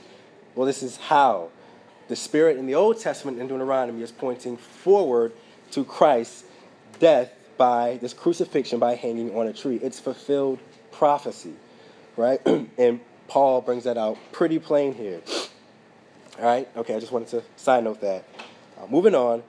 Well, 0.56 0.66
this 0.66 0.82
is 0.82 0.98
how. 0.98 1.50
The 2.08 2.16
Spirit 2.16 2.58
in 2.58 2.68
the 2.68 2.76
Old 2.76 3.00
Testament 3.00 3.40
in 3.40 3.48
Deuteronomy 3.48 4.04
is 4.04 4.12
pointing 4.12 4.58
forward 4.58 5.34
to 5.72 5.84
Christ's 5.84 6.44
death 7.00 7.32
by 7.58 7.98
this 8.02 8.14
crucifixion 8.14 8.80
by 8.80 8.96
hanging 8.96 9.36
on 9.36 9.48
a 9.48 9.54
tree. 9.54 9.78
It's 9.78 10.00
fulfilled 10.00 10.60
prophecy, 10.92 11.54
right? 12.16 12.40
and 12.78 13.00
Paul 13.28 13.62
brings 13.62 13.86
that 13.86 13.98
out 13.98 14.18
pretty 14.32 14.60
plain 14.60 14.94
here. 14.94 15.22
All 16.38 16.46
right? 16.46 16.68
Okay, 16.78 16.96
I 16.96 17.00
just 17.00 17.12
wanted 17.12 17.30
to 17.30 17.44
side 17.56 17.84
note 17.84 18.02
that. 18.02 18.24
Uh, 18.80 18.86
moving 18.88 19.16
on, 19.16 19.42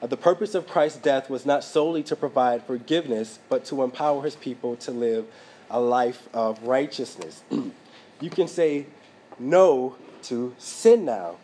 uh, 0.00 0.06
the 0.06 0.16
purpose 0.16 0.54
of 0.54 0.68
Christ's 0.68 0.98
death 0.98 1.28
was 1.28 1.44
not 1.44 1.64
solely 1.64 2.02
to 2.04 2.14
provide 2.14 2.62
forgiveness, 2.64 3.38
but 3.48 3.64
to 3.66 3.82
empower 3.82 4.22
his 4.22 4.36
people 4.36 4.76
to 4.76 4.90
live 4.90 5.26
a 5.70 5.80
life 5.80 6.28
of 6.32 6.62
righteousness. 6.62 7.42
you 8.20 8.30
can 8.30 8.46
say 8.46 8.86
no 9.38 9.96
to 10.22 10.54
sin 10.58 11.04
now. 11.04 11.36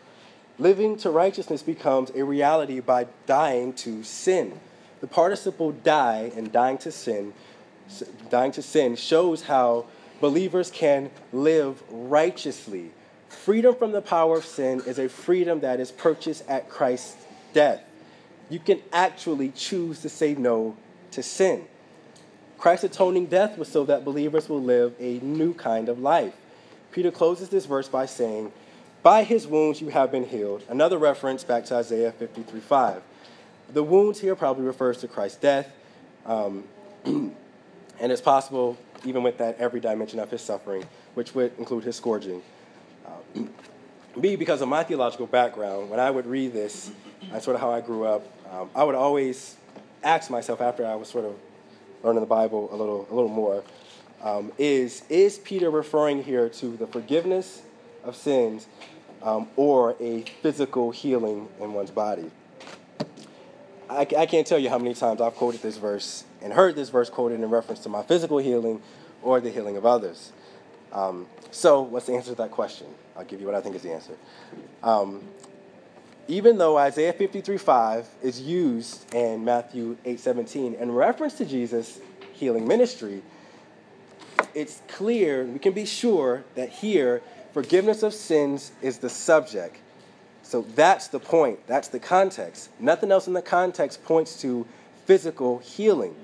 Living 0.61 0.99
to 0.99 1.09
righteousness 1.09 1.63
becomes 1.63 2.11
a 2.11 2.23
reality 2.23 2.81
by 2.81 3.07
dying 3.25 3.73
to 3.73 4.05
sin. 4.05 4.61
The 5.01 5.07
participle 5.07 5.73
die 5.73 6.31
and 6.37 6.53
dying 6.53 6.77
to 6.79 6.93
sin, 6.93 7.33
dying 8.29 8.53
to 8.53 8.61
sin 8.61 8.95
shows 8.97 9.45
how 9.45 9.87
believers 10.21 10.71
can 10.71 11.11
live 11.33 11.83
righteously. 11.89 12.93
Freedom 13.31 13.75
from 13.75 13.93
the 13.93 14.03
power 14.03 14.37
of 14.37 14.45
sin 14.45 14.83
is 14.87 14.99
a 14.99 15.09
freedom 15.09 15.61
that 15.61 15.81
is 15.81 15.91
purchased 15.91 16.45
at 16.47 16.69
Christ's 16.69 17.17
death. 17.55 17.83
You 18.51 18.59
can 18.59 18.83
actually 18.93 19.53
choose 19.53 20.03
to 20.03 20.11
say 20.11 20.35
no 20.35 20.77
to 21.13 21.23
sin. 21.23 21.65
Christ's 22.59 22.85
atoning 22.85 23.27
death 23.27 23.57
was 23.57 23.69
so 23.69 23.85
that 23.85 24.05
believers 24.05 24.51
will 24.51 24.63
live 24.63 24.95
a 25.01 25.21
new 25.21 25.55
kind 25.55 25.89
of 25.89 26.01
life. 26.01 26.35
Peter 26.93 27.11
closes 27.11 27.49
this 27.49 27.65
verse 27.65 27.89
by 27.89 28.05
saying, 28.05 28.53
By 29.03 29.25
his 29.25 29.47
wounds 29.47 29.81
you 29.81 29.89
have 29.89 30.13
been 30.13 30.27
healed. 30.27 30.63
Another 30.69 30.99
reference 30.99 31.43
back 31.43 31.65
to 31.67 31.77
Isaiah 31.77 32.13
53 32.13 32.61
5. 32.61 33.03
The 33.73 33.83
wounds 33.83 34.21
here 34.21 34.37
probably 34.37 34.65
refers 34.65 34.99
to 34.99 35.09
Christ's 35.09 35.39
death, 35.39 35.73
um, 36.27 36.65
and 37.05 37.33
it's 38.01 38.21
possible, 38.21 38.77
even 39.05 39.23
with 39.23 39.39
that, 39.39 39.59
every 39.59 39.81
dimension 39.81 40.19
of 40.19 40.31
his 40.31 40.43
suffering, 40.43 40.85
which 41.15 41.35
would 41.35 41.57
include 41.59 41.85
his 41.85 41.97
scourging. 41.97 42.43
Uh, 43.07 43.43
me, 44.21 44.37
because 44.37 44.61
of 44.61 44.69
my 44.69 44.83
theological 44.83 45.27
background, 45.27 45.89
when 45.89 46.01
I 46.01 46.11
would 46.11 46.27
read 46.27 46.53
this, 46.53 46.91
that's 47.31 47.45
sort 47.45 47.55
of 47.55 47.61
how 47.61 47.71
I 47.71 47.81
grew 47.81 48.05
up, 48.05 48.27
um, 48.51 48.69
I 48.75 48.85
would 48.85 48.97
always 48.97 49.57
ask 50.03 50.31
myself 50.31 50.61
after 50.61 50.85
I 50.85 50.97
was 50.97 51.09
sort 51.09 51.25
of 51.25 51.37
learning 52.03 52.21
the 52.21 52.27
Bible 52.27 52.69
a 52.73 52.77
little, 52.77 53.07
a 53.11 53.15
little 53.15 53.31
more, 53.31 53.63
um, 54.23 54.53
is, 54.59 55.05
is 55.09 55.39
Peter 55.39 55.71
referring 55.71 56.25
here 56.25 56.49
to 56.49 56.77
the 56.77 56.87
forgiveness 56.87 57.63
of 58.03 58.17
sins 58.17 58.67
um, 59.23 59.49
or 59.57 59.97
a 60.01 60.23
physical 60.43 60.91
healing 60.91 61.49
in 61.61 61.73
one's 61.73 61.91
body? 61.91 62.31
I, 63.89 64.07
I 64.17 64.27
can't 64.27 64.47
tell 64.47 64.59
you 64.59 64.71
how 64.71 64.79
many 64.79 64.95
times 64.95 65.21
I've 65.21 65.35
quoted 65.35 65.63
this 65.63 65.77
verse 65.77 66.25
and 66.41 66.53
heard 66.53 66.77
this 66.77 66.91
verse 66.91 67.11
quoted 67.11 67.41
in 67.41 67.51
reference 67.51 67.81
to 67.81 67.89
my 67.89 68.03
physical 68.03 68.39
healing 68.39 68.81
or 69.23 69.41
the 69.41 69.51
healing 69.51 69.77
of 69.77 69.85
others. 69.85 70.33
Um, 70.93 71.27
so, 71.51 71.83
what's 71.83 72.07
the 72.07 72.15
answer 72.15 72.31
to 72.31 72.37
that 72.37 72.51
question? 72.51 72.87
I'll 73.17 73.25
give 73.25 73.41
you 73.41 73.47
what 73.47 73.55
I 73.55 73.61
think 73.61 73.75
is 73.77 73.83
the 73.83 73.93
answer. 73.93 74.15
Um, 74.83 75.23
even 76.29 76.59
though 76.59 76.79
Isaiah 76.79 77.13
53 77.13 77.59
5 77.59 78.09
is 78.23 78.41
used 78.41 79.13
in 79.15 79.45
Matthew 79.45 79.97
8 80.05 80.21
17 80.21 80.75
in 80.75 80.93
reference 80.93 81.35
to 81.35 81.45
Jesus' 81.45 82.01
healing 82.33 82.67
ministry, 82.67 83.23
it's 84.55 84.81
clear, 84.89 85.45
we 85.45 85.59
can 85.59 85.73
be 85.73 85.85
sure 85.85 86.45
that 86.55 86.69
here, 86.71 87.23
forgiveness 87.53 88.03
of 88.03 88.15
sins 88.15 88.73
is 88.83 88.99
the 88.99 89.09
subject. 89.09 89.77
So 90.43 90.63
that's 90.75 91.09
the 91.09 91.21
point, 91.21 91.65
that's 91.67 91.89
the 91.89 92.01
context. 92.01 92.71
Nothing 92.81 93.13
else 93.13 93.27
in 93.27 93.35
the 93.35 93.43
context 93.43 94.03
points 94.05 94.41
to 94.43 94.67
physical 95.07 95.59
healing. 95.59 96.15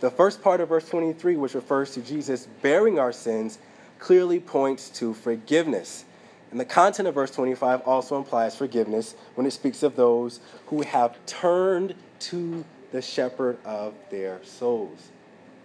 The 0.00 0.10
first 0.10 0.42
part 0.42 0.60
of 0.60 0.68
verse 0.68 0.88
23, 0.88 1.36
which 1.36 1.54
refers 1.54 1.92
to 1.92 2.00
Jesus 2.00 2.46
bearing 2.62 2.98
our 2.98 3.12
sins, 3.12 3.58
clearly 3.98 4.40
points 4.40 4.90
to 4.90 5.12
forgiveness. 5.12 6.04
And 6.50 6.58
the 6.58 6.64
content 6.64 7.08
of 7.08 7.14
verse 7.14 7.30
25 7.30 7.82
also 7.82 8.16
implies 8.16 8.56
forgiveness 8.56 9.14
when 9.34 9.46
it 9.46 9.50
speaks 9.50 9.82
of 9.82 9.96
those 9.96 10.40
who 10.66 10.82
have 10.82 11.16
turned 11.26 11.94
to 12.20 12.64
the 12.92 13.02
shepherd 13.02 13.58
of 13.64 13.94
their 14.10 14.40
souls, 14.44 15.10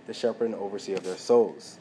the 0.08 0.14
shepherd 0.14 0.46
and 0.46 0.56
overseer 0.56 0.98
of 0.98 1.04
their 1.04 1.16
souls. 1.16 1.78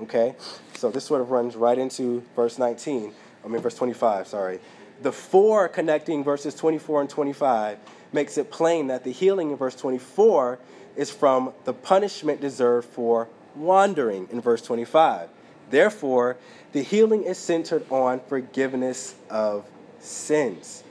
Okay? 0.00 0.34
So 0.74 0.90
this 0.90 1.04
sort 1.04 1.20
of 1.20 1.30
runs 1.30 1.56
right 1.56 1.78
into 1.78 2.22
verse 2.34 2.58
19, 2.58 3.12
I 3.44 3.48
mean, 3.48 3.60
verse 3.60 3.74
25, 3.74 4.26
sorry. 4.26 4.60
The 5.02 5.12
four 5.12 5.68
connecting 5.68 6.22
verses 6.22 6.54
24 6.54 7.02
and 7.02 7.10
25 7.10 7.78
makes 8.12 8.38
it 8.38 8.50
plain 8.50 8.86
that 8.88 9.04
the 9.04 9.12
healing 9.12 9.50
in 9.50 9.56
verse 9.56 9.74
24 9.74 10.58
is 10.96 11.10
from 11.10 11.52
the 11.64 11.72
punishment 11.72 12.40
deserved 12.40 12.88
for 12.88 13.28
wandering 13.56 14.28
in 14.30 14.40
verse 14.40 14.62
25. 14.62 15.28
Therefore, 15.70 16.36
the 16.72 16.82
healing 16.82 17.24
is 17.24 17.38
centered 17.38 17.84
on 17.90 18.20
forgiveness 18.20 19.14
of 19.30 19.64
sins, 20.00 20.84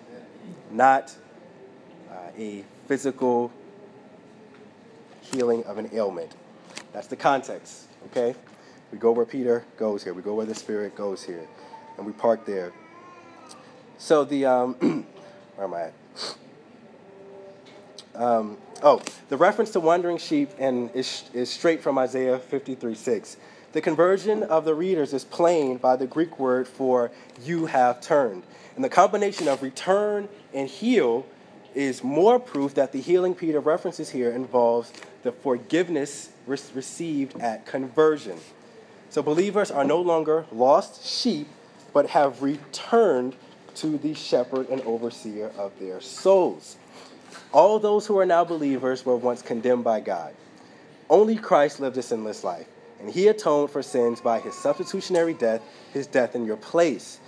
not 0.72 1.16
uh, 2.10 2.16
a 2.38 2.64
physical 2.88 3.52
healing 5.22 5.64
of 5.66 5.78
an 5.78 5.90
ailment. 5.94 6.36
That's 6.94 7.08
the 7.08 7.16
context, 7.16 7.88
okay? 8.08 8.36
We 8.92 8.98
go 8.98 9.12
where 9.12 9.26
Peter 9.26 9.66
goes 9.78 10.04
here, 10.04 10.14
we 10.14 10.22
go 10.22 10.36
where 10.36 10.46
the 10.46 10.56
Spirit 10.56 10.96
goes 10.96 11.24
here, 11.24 11.48
and 11.98 12.06
we 12.06 12.12
park 12.12 12.46
there. 12.46 12.74
So, 13.98 14.24
the, 14.24 14.46
um, 14.46 14.74
where 15.56 15.68
am 15.68 15.74
I 15.74 15.82
at? 15.82 15.94
Um, 18.16 18.58
oh, 18.84 19.02
the 19.30 19.38
reference 19.38 19.72
to 19.72 19.80
wandering 19.80 20.18
sheep 20.18 20.50
and 20.60 20.90
is, 20.94 21.24
is 21.34 21.50
straight 21.50 21.82
from 21.82 21.98
Isaiah 21.98 22.38
53 22.38 22.94
6. 22.94 23.38
The 23.74 23.82
conversion 23.82 24.44
of 24.44 24.66
the 24.66 24.76
readers 24.76 25.14
is 25.14 25.24
plain 25.24 25.78
by 25.78 25.96
the 25.96 26.06
Greek 26.06 26.38
word 26.38 26.68
for 26.68 27.12
you 27.42 27.68
have 27.68 28.02
turned. 28.02 28.44
And 28.76 28.84
the 28.84 28.90
combination 28.90 29.48
of 29.48 29.64
return 29.64 30.28
and 30.54 30.68
heal 30.68 31.26
is 31.74 32.04
more 32.04 32.38
proof 32.38 32.74
that 32.74 32.92
the 32.92 33.00
healing 33.00 33.34
Peter 33.34 33.62
references 33.62 34.10
here 34.10 34.32
involves 34.32 34.92
the 35.24 35.32
forgiveness 35.32 36.30
re- 36.46 36.58
received 36.74 37.40
at 37.40 37.66
conversion. 37.66 38.38
So 39.12 39.22
believers 39.22 39.70
are 39.70 39.84
no 39.84 40.00
longer 40.00 40.46
lost 40.54 41.06
sheep, 41.06 41.50
but 41.92 42.12
have 42.12 42.42
returned 42.42 43.36
to 43.76 43.98
the 43.98 44.14
shepherd 44.14 44.70
and 44.70 44.82
overseer 44.84 45.52
of 45.58 45.78
their 45.80 46.00
souls. 46.00 46.78
All 47.52 47.78
those 47.78 48.08
who 48.08 48.18
are 48.20 48.26
now 48.26 48.46
believers 48.46 49.06
were 49.06 49.18
once 49.18 49.42
condemned 49.42 49.84
by 49.84 50.00
God. 50.00 50.34
Only 51.10 51.36
Christ 51.36 51.82
lived 51.82 51.98
a 51.98 52.02
sinless 52.02 52.46
life, 52.46 52.68
and 53.02 53.12
he 53.12 53.28
atoned 53.28 53.70
for 53.72 53.84
sins 53.84 54.22
by 54.22 54.40
his 54.40 54.56
substitutionary 54.56 55.34
death, 55.34 55.62
his 55.92 56.08
death 56.08 56.34
in 56.34 56.46
your 56.46 56.56
place. 56.56 57.20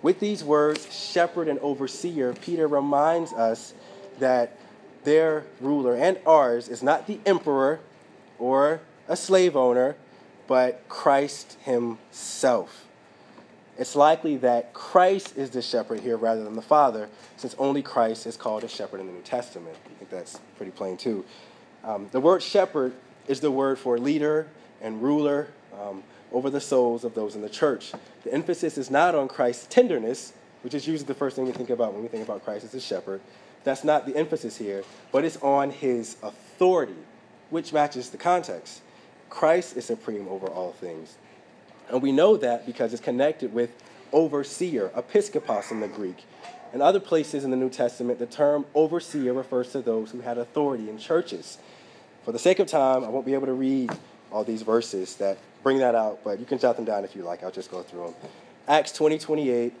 With 0.00 0.20
these 0.20 0.44
words, 0.44 0.94
shepherd 0.94 1.48
and 1.48 1.58
overseer, 1.58 2.34
Peter 2.34 2.68
reminds 2.68 3.32
us 3.32 3.74
that 4.20 4.56
their 5.02 5.44
ruler 5.60 5.96
and 5.96 6.20
ours 6.24 6.68
is 6.68 6.84
not 6.84 7.08
the 7.08 7.18
emperor 7.26 7.80
or 8.38 8.80
a 9.08 9.16
slave 9.16 9.56
owner, 9.56 9.96
but 10.52 10.86
Christ 10.86 11.56
himself. 11.64 12.84
It's 13.78 13.96
likely 13.96 14.36
that 14.36 14.74
Christ 14.74 15.34
is 15.34 15.48
the 15.48 15.62
shepherd 15.62 16.00
here 16.00 16.18
rather 16.18 16.44
than 16.44 16.56
the 16.56 16.60
Father, 16.60 17.08
since 17.38 17.56
only 17.58 17.80
Christ 17.80 18.26
is 18.26 18.36
called 18.36 18.62
a 18.62 18.68
shepherd 18.68 19.00
in 19.00 19.06
the 19.06 19.14
New 19.14 19.22
Testament. 19.22 19.74
I 19.86 19.94
think 19.94 20.10
that's 20.10 20.40
pretty 20.58 20.72
plain 20.72 20.98
too. 20.98 21.24
Um, 21.82 22.10
the 22.12 22.20
word 22.20 22.42
shepherd 22.42 22.92
is 23.26 23.40
the 23.40 23.50
word 23.50 23.78
for 23.78 23.96
leader 23.96 24.46
and 24.82 25.02
ruler 25.02 25.48
um, 25.80 26.02
over 26.30 26.50
the 26.50 26.60
souls 26.60 27.02
of 27.02 27.14
those 27.14 27.34
in 27.34 27.40
the 27.40 27.48
church. 27.48 27.92
The 28.22 28.34
emphasis 28.34 28.76
is 28.76 28.90
not 28.90 29.14
on 29.14 29.28
Christ's 29.28 29.66
tenderness, 29.70 30.34
which 30.60 30.74
is 30.74 30.86
usually 30.86 31.06
the 31.06 31.14
first 31.14 31.34
thing 31.34 31.46
we 31.46 31.52
think 31.52 31.70
about 31.70 31.94
when 31.94 32.02
we 32.02 32.08
think 32.08 32.24
about 32.24 32.44
Christ 32.44 32.66
as 32.66 32.74
a 32.74 32.80
shepherd. 32.80 33.22
That's 33.64 33.84
not 33.84 34.04
the 34.04 34.14
emphasis 34.14 34.58
here, 34.58 34.84
but 35.12 35.24
it's 35.24 35.38
on 35.38 35.70
his 35.70 36.18
authority, 36.22 37.00
which 37.48 37.72
matches 37.72 38.10
the 38.10 38.18
context. 38.18 38.82
Christ 39.32 39.78
is 39.78 39.86
supreme 39.86 40.28
over 40.28 40.46
all 40.46 40.72
things. 40.72 41.16
And 41.88 42.02
we 42.02 42.12
know 42.12 42.36
that 42.36 42.66
because 42.66 42.92
it's 42.92 43.02
connected 43.02 43.54
with 43.54 43.70
overseer, 44.12 44.90
episkopos 44.90 45.70
in 45.70 45.80
the 45.80 45.88
Greek. 45.88 46.24
In 46.74 46.82
other 46.82 47.00
places 47.00 47.42
in 47.42 47.50
the 47.50 47.56
New 47.56 47.70
Testament, 47.70 48.18
the 48.18 48.26
term 48.26 48.66
overseer 48.74 49.32
refers 49.32 49.72
to 49.72 49.80
those 49.80 50.10
who 50.10 50.20
had 50.20 50.36
authority 50.36 50.90
in 50.90 50.98
churches. 50.98 51.56
For 52.26 52.32
the 52.32 52.38
sake 52.38 52.58
of 52.58 52.66
time, 52.66 53.04
I 53.04 53.08
won't 53.08 53.24
be 53.24 53.32
able 53.32 53.46
to 53.46 53.54
read 53.54 53.90
all 54.30 54.44
these 54.44 54.60
verses 54.60 55.16
that 55.16 55.38
bring 55.62 55.78
that 55.78 55.94
out, 55.94 56.20
but 56.22 56.38
you 56.38 56.44
can 56.44 56.58
jot 56.58 56.76
them 56.76 56.84
down 56.84 57.02
if 57.02 57.16
you 57.16 57.22
like. 57.22 57.42
I'll 57.42 57.50
just 57.50 57.70
go 57.70 57.82
through 57.82 58.04
them. 58.04 58.14
Acts 58.68 58.92
20, 58.92 59.18
28, 59.18 59.72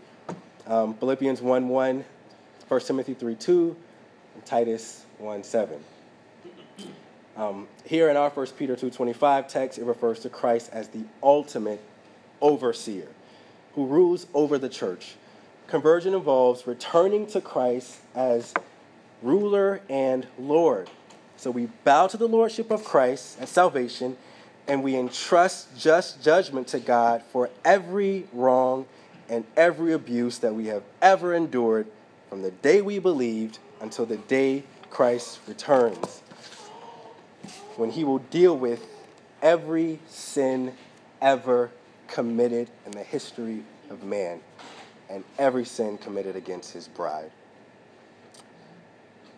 um, 0.66 0.94
Philippians 0.94 1.42
1, 1.42 1.68
1, 1.68 2.04
1 2.68 2.80
Timothy 2.80 3.12
3, 3.12 3.34
2, 3.34 3.76
and 4.34 4.46
Titus 4.46 5.04
1, 5.18 5.44
7. 5.44 5.78
Um, 7.36 7.66
here 7.84 8.10
in 8.10 8.16
our 8.16 8.30
1 8.30 8.46
Peter 8.58 8.76
2.25 8.76 9.48
text, 9.48 9.78
it 9.78 9.84
refers 9.84 10.20
to 10.20 10.28
Christ 10.28 10.70
as 10.72 10.88
the 10.88 11.04
ultimate 11.22 11.80
overseer 12.40 13.08
who 13.74 13.86
rules 13.86 14.26
over 14.34 14.58
the 14.58 14.68
church. 14.68 15.14
Conversion 15.66 16.12
involves 16.12 16.66
returning 16.66 17.26
to 17.28 17.40
Christ 17.40 18.00
as 18.14 18.52
ruler 19.22 19.80
and 19.88 20.26
Lord. 20.38 20.90
So 21.36 21.50
we 21.50 21.68
bow 21.84 22.06
to 22.08 22.16
the 22.16 22.28
lordship 22.28 22.70
of 22.70 22.84
Christ 22.84 23.40
at 23.40 23.48
salvation, 23.48 24.16
and 24.68 24.82
we 24.82 24.94
entrust 24.94 25.76
just 25.78 26.22
judgment 26.22 26.68
to 26.68 26.80
God 26.80 27.22
for 27.32 27.48
every 27.64 28.26
wrong 28.32 28.86
and 29.28 29.44
every 29.56 29.92
abuse 29.92 30.38
that 30.38 30.54
we 30.54 30.66
have 30.66 30.82
ever 31.00 31.34
endured 31.34 31.86
from 32.28 32.42
the 32.42 32.50
day 32.50 32.82
we 32.82 32.98
believed 32.98 33.58
until 33.80 34.04
the 34.04 34.18
day 34.18 34.64
Christ 34.90 35.40
returns, 35.48 36.22
when 37.76 37.90
he 37.90 38.04
will 38.04 38.18
deal 38.18 38.56
with 38.56 38.86
every 39.40 39.98
sin 40.08 40.74
ever 41.20 41.70
committed 42.08 42.68
in 42.86 42.92
the 42.92 43.02
history 43.02 43.62
of 43.90 44.02
man 44.02 44.40
and 45.08 45.24
every 45.38 45.64
sin 45.64 45.98
committed 45.98 46.36
against 46.36 46.72
his 46.72 46.88
bride. 46.88 47.30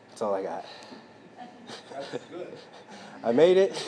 That's 0.08 0.22
all 0.22 0.34
I 0.34 0.42
got. 0.42 0.64
I 3.24 3.32
made 3.32 3.56
it. 3.56 3.76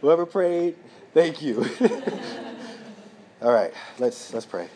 Whoever 0.00 0.26
prayed, 0.26 0.76
thank 1.14 1.42
you. 1.42 1.64
all 3.42 3.52
right, 3.52 3.72
let's 3.98 4.32
let's 4.32 4.46
pray. 4.46 4.68